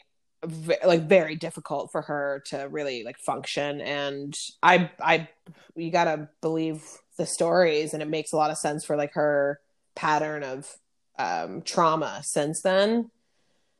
[0.86, 3.82] like very difficult for her to really like function.
[3.82, 4.34] And
[4.64, 5.28] i i
[5.76, 6.84] you gotta believe
[7.18, 9.60] the stories and it makes a lot of sense for like her
[9.96, 10.78] pattern of
[11.18, 13.12] um trauma since then.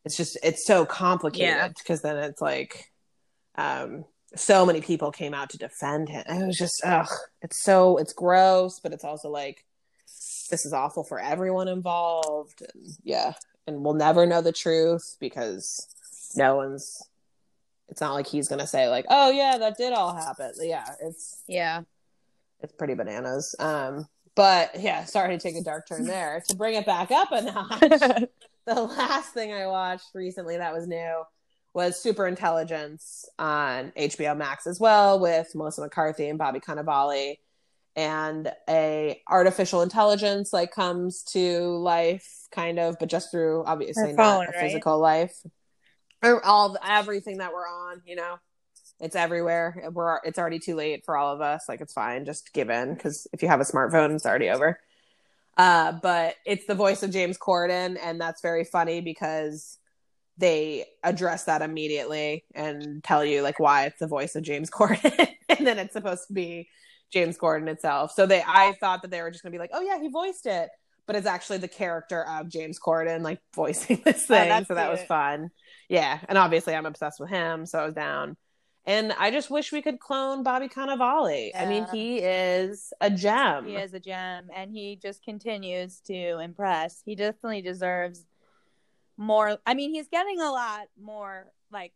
[0.06, 2.92] It's just it's so complicated because then it's like
[3.56, 4.06] um
[4.36, 6.24] so many people came out to defend him.
[6.28, 7.10] It was just ugh
[7.42, 9.64] it's so it's gross but it's also like
[10.50, 13.34] this is awful for everyone involved and yeah
[13.70, 15.88] and we'll never know the truth because
[16.36, 17.02] no one's
[17.88, 20.52] it's not like he's gonna say like oh yeah that did all happen.
[20.62, 21.82] Yeah it's yeah,
[22.62, 23.56] it's pretty bananas.
[23.60, 26.44] Um but yeah sorry to take a dark turn there.
[26.50, 28.28] To bring it back up a notch
[28.70, 31.24] the last thing i watched recently that was new
[31.74, 37.38] was super intelligence on hbo max as well with melissa mccarthy and bobby cannavale
[38.00, 44.48] and a artificial intelligence like comes to life kind of but just through obviously not
[44.48, 44.62] a right?
[44.62, 45.36] physical life.
[46.24, 48.40] Or all everything that we're on you know?
[49.02, 49.90] It's everywhere.
[49.92, 51.66] We're it's already too late for all of us.
[51.68, 52.24] Like it's fine.
[52.24, 54.80] Just give in because if you have a smartphone it's already over.
[55.58, 59.78] Uh but it's the voice of james corden and that's very funny because
[60.38, 65.28] they address that immediately and tell you like why it's the voice of james corden
[65.50, 66.70] and then it's supposed to be
[67.12, 69.82] james corden itself so they i thought that they were just gonna be like oh
[69.82, 70.70] yeah he voiced it
[71.06, 74.76] but it's actually the character of james corden like voicing this oh, thing that's so
[74.76, 75.50] that was fun
[75.90, 78.36] yeah and obviously i'm obsessed with him so i was down
[78.86, 81.52] and I just wish we could clone Bobby Cannavale.
[81.56, 83.68] I mean, he is a gem.
[83.68, 87.04] He is a gem, and he just continues to impress.
[87.06, 88.26] He definitely deserves
[89.16, 89.60] more.
[89.66, 91.94] I mean, he's getting a lot more like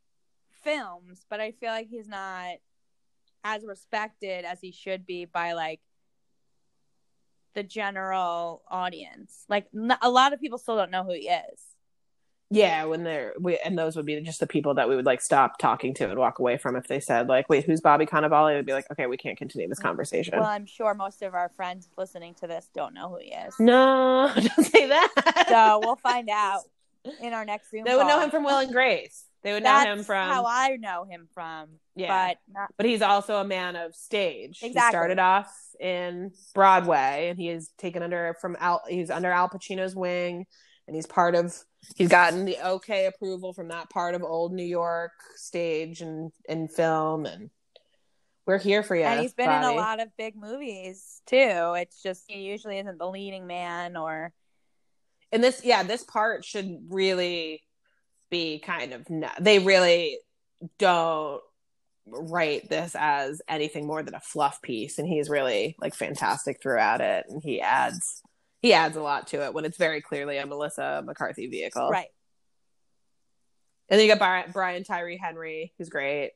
[0.64, 2.58] films, but I feel like he's not
[3.44, 5.82] as respected as he should be by like
[7.54, 9.46] the general audience.
[9.50, 11.60] Like n- a lot of people still don't know who he is.
[12.50, 15.22] Yeah, when they're we, and those would be just the people that we would like
[15.22, 18.56] stop talking to and walk away from if they said like, "Wait, who's Bobby Cannavale?"
[18.56, 19.84] We'd be like, "Okay, we can't continue this mm.
[19.84, 23.32] conversation." Well, I'm sure most of our friends listening to this don't know who he
[23.32, 23.56] is.
[23.60, 25.46] no, don't say that.
[25.50, 26.62] So we'll find out
[27.22, 27.86] in our next Zoom.
[27.86, 29.26] they would know him from Will and Grace.
[29.44, 31.68] They would That's know him from how I know him from.
[31.96, 32.08] yeah.
[32.08, 34.60] But not but he's also a man of stage.
[34.60, 38.82] He started off in Broadway, and he is taken under from Al.
[38.88, 40.46] He's under Al Pacino's wing,
[40.88, 41.56] and he's part of.
[41.98, 46.72] He's gotten the okay approval from that part of old New York stage and and
[46.72, 47.50] film, and
[48.46, 49.04] we're here for you.
[49.04, 51.74] and he's been in a lot of big movies too.
[51.78, 54.32] It's just he usually isn't the leading man or
[55.34, 57.62] And this, yeah, this part should really
[58.34, 59.10] be kind of.
[59.10, 60.20] No, they really
[60.80, 61.42] don't
[62.06, 67.02] write this as anything more than a fluff piece, and he's really like fantastic throughout
[67.02, 68.22] it, and he adds
[68.62, 71.90] he adds a lot to it when it's very clearly a Melissa McCarthy vehicle.
[71.90, 72.08] right.
[73.90, 76.32] And then you got Brian, Brian Tyree Henry, who's great.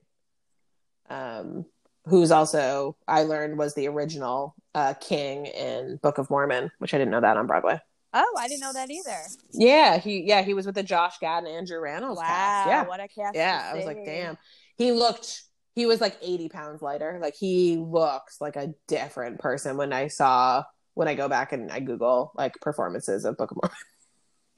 [1.09, 1.65] Um,
[2.05, 6.97] who's also I learned was the original uh, king in Book of Mormon, which I
[6.97, 7.79] didn't know that on Broadway.
[8.13, 9.17] Oh, I didn't know that either.
[9.51, 12.69] Yeah, he yeah he was with the Josh Gad and Andrew Rannells wow, cast.
[12.69, 13.35] Yeah, what a cast!
[13.35, 13.69] yeah.
[13.71, 14.37] I was like, damn.
[14.77, 15.43] He looked.
[15.75, 17.19] He was like eighty pounds lighter.
[17.21, 21.71] Like he looks like a different person when I saw when I go back and
[21.71, 23.77] I Google like performances of Book of Mormon.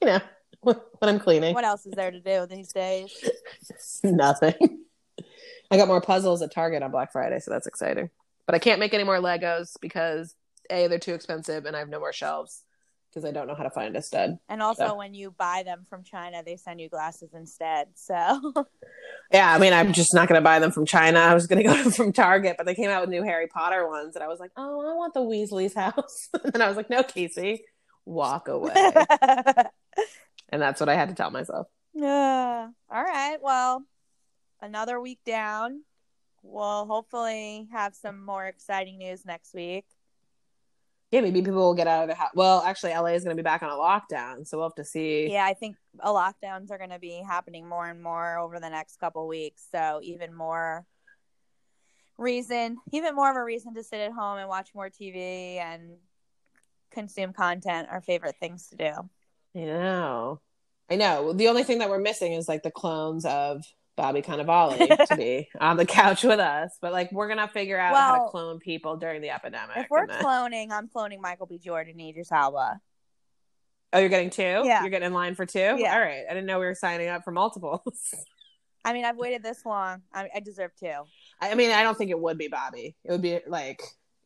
[0.00, 3.12] you know, when I'm cleaning, What else is there to do these days?
[4.04, 4.84] nothing.
[5.70, 8.10] I got more puzzles at Target on Black Friday, so that's exciting.
[8.46, 10.34] But I can't make any more Legos because
[10.70, 12.62] a they're too expensive and I have no more shelves
[13.10, 14.38] because I don't know how to find a stud.
[14.48, 14.94] And also, So.
[14.94, 17.88] when you buy them from China, they send you glasses instead.
[17.94, 18.54] So
[19.32, 21.18] Yeah, I mean, I'm just not going to buy them from China.
[21.20, 23.86] I was going to go from Target, but they came out with new Harry Potter
[23.88, 26.28] ones, and I was like, oh, I want the Weasley's house.
[26.54, 27.64] and I was like, no, Casey,
[28.04, 28.72] walk away.
[30.48, 31.66] and that's what I had to tell myself.
[31.94, 32.68] Yeah.
[32.90, 33.38] All right.
[33.40, 33.84] Well,
[34.60, 35.82] another week down.
[36.42, 39.84] We'll hopefully have some more exciting news next week.
[41.10, 42.30] Yeah, maybe people will get out of the house.
[42.34, 44.84] Well, actually, LA is going to be back on a lockdown, so we'll have to
[44.84, 45.28] see.
[45.30, 49.00] Yeah, I think lockdowns are going to be happening more and more over the next
[49.00, 49.66] couple weeks.
[49.72, 50.86] So even more
[52.16, 55.96] reason, even more of a reason to sit at home and watch more TV and
[56.92, 57.88] consume content.
[57.90, 58.92] Our favorite things to do.
[59.56, 60.40] I know.
[60.88, 61.32] I know.
[61.32, 63.64] The only thing that we're missing is like the clones of
[64.00, 66.76] Bobby Cannavale to be on the couch with us.
[66.80, 69.76] But like, we're gonna figure out how to clone people during the epidemic.
[69.76, 71.58] If we're then- cloning, I'm cloning Michael B.
[71.58, 72.80] Jordan, Idris Elba.
[73.92, 74.42] oh, you're getting two.
[74.64, 74.80] Yeah.
[74.80, 75.58] You're getting in line for two.
[75.78, 75.92] Yeah.
[75.94, 76.22] All right.
[76.28, 78.14] I didn't know we were signing up for multiples.
[78.84, 80.00] I mean, I've waited this long.
[80.14, 80.94] I, I deserve two.
[81.38, 82.96] I mean, I don't think it would be Bobby.
[83.04, 83.82] It would be like,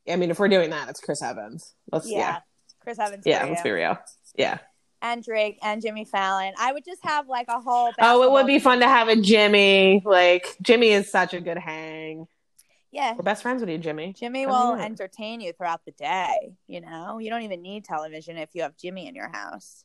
[0.09, 1.75] I mean, if we're doing that, it's Chris Evans.
[1.91, 2.19] Let's Yeah.
[2.19, 2.39] yeah,
[2.81, 3.25] Chris Evans.
[3.27, 3.45] yeah.
[3.47, 3.65] let's you.
[3.65, 3.99] be real.
[4.37, 4.59] Yeah.
[5.05, 6.55] And Drake and Jimmy Fallon.
[6.59, 7.93] I would just have like a whole.
[8.01, 10.03] Oh, it would be fun to have a Jimmy.
[10.05, 12.27] Like Jimmy is such a good hang.
[12.91, 14.15] Yeah, We're best friends with you, Jimmy.
[14.17, 14.83] Jimmy will know?
[14.83, 16.55] entertain you throughout the day.
[16.69, 19.85] You know, you don't even need television if you have Jimmy in your house.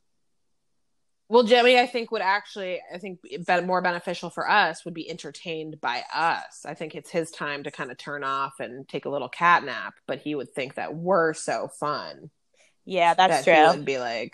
[1.27, 3.19] Well, Jimmy, I think would actually, I think,
[3.65, 6.65] more beneficial for us would be entertained by us.
[6.65, 9.63] I think it's his time to kind of turn off and take a little cat
[9.63, 9.95] nap.
[10.07, 12.29] But he would think that we're so fun
[12.85, 13.69] Yeah, that's that he true.
[13.77, 14.33] would be like,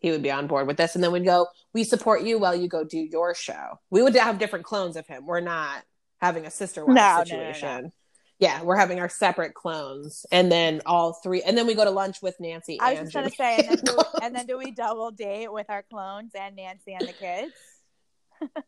[0.00, 2.54] he would be on board with this, and then we'd go, "We support you while
[2.54, 5.26] you go do your show." We would have different clones of him.
[5.26, 5.84] We're not
[6.20, 7.24] having a sister wife No, no, no, no.
[7.24, 7.92] situation.
[8.40, 11.90] Yeah, we're having our separate clones, and then all three, and then we go to
[11.90, 12.78] lunch with Nancy.
[12.80, 15.68] I was just gonna say, and then, do, and then do we double date with
[15.68, 17.52] our clones and Nancy and the kids?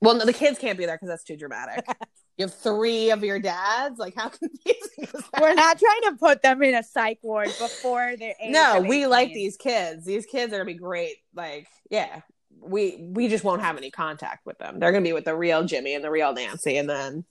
[0.00, 1.86] well, no, the kids can't be there because that's too dramatic.
[2.36, 3.98] You have three of your dads.
[3.98, 5.08] Like, how confusing?
[5.40, 8.52] We're not trying to put them in a psych ward before their age.
[8.52, 10.04] no, we like these kids.
[10.04, 11.16] These kids are gonna be great.
[11.34, 12.20] Like, yeah,
[12.60, 14.78] we we just won't have any contact with them.
[14.78, 17.24] They're gonna be with the real Jimmy and the real Nancy, and then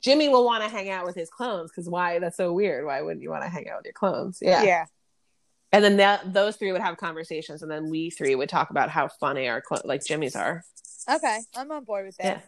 [0.00, 2.18] Jimmy will want to hang out with his clones because why?
[2.18, 2.86] That's so weird.
[2.86, 4.38] Why wouldn't you want to hang out with your clones?
[4.40, 4.62] Yeah.
[4.62, 4.84] Yeah.
[5.72, 8.88] And then that those three would have conversations, and then we three would talk about
[8.88, 10.64] how funny our clo- like Jimmy's are.
[11.10, 12.24] Okay, I'm on board with that.
[12.24, 12.40] Yeah.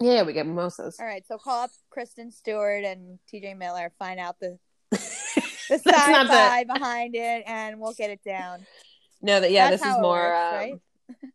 [0.00, 0.98] Yeah, we get mimosas.
[1.00, 4.58] All right, so call up Kristen Stewart and TJ Miller, find out the
[4.90, 6.28] the not
[6.66, 8.64] the- behind it, and we'll get it down.
[9.20, 10.12] No, that yeah, That's this is more.
[10.16, 10.74] works, um, right?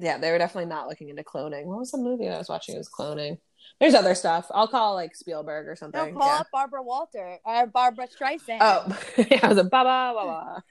[0.00, 1.66] Yeah, they were definitely not looking into cloning.
[1.66, 2.74] What was the movie I was watching?
[2.74, 3.38] It was cloning.
[3.80, 4.46] There's other stuff.
[4.52, 6.14] I'll call like Spielberg or No, something.
[6.14, 6.38] call yeah.
[6.40, 8.58] up Barbara Walter or Barbara Streisand.
[8.60, 8.98] Oh,
[9.30, 10.62] yeah, I was a baba baba.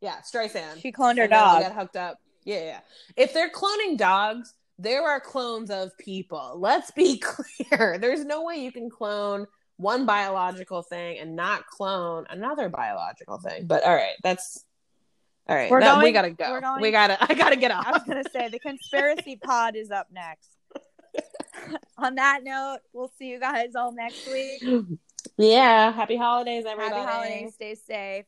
[0.00, 0.80] Yeah, Streisand.
[0.82, 1.62] she cloned her And dog.
[1.62, 2.18] Get hooked up.
[2.44, 2.80] Yeah, yeah.
[3.16, 6.56] If they're cloning dogs, there are clones of people.
[6.58, 7.98] Let's be clear.
[7.98, 9.46] There's no way you can clone
[9.76, 13.66] one biological thing and not clone another biological thing.
[13.66, 14.64] But all right, that's
[15.48, 15.70] all right.
[15.70, 16.60] We're that- we gotta go.
[16.60, 17.16] going- we gotta.
[17.22, 17.86] I gotta get off.
[17.86, 20.48] I was gonna say the conspiracy pod is up next.
[21.98, 24.62] On that note, we'll see you guys all next week.
[25.36, 25.92] yeah.
[25.92, 26.94] Happy holidays, everybody.
[27.00, 27.54] Happy holidays.
[27.54, 28.24] Stay safe.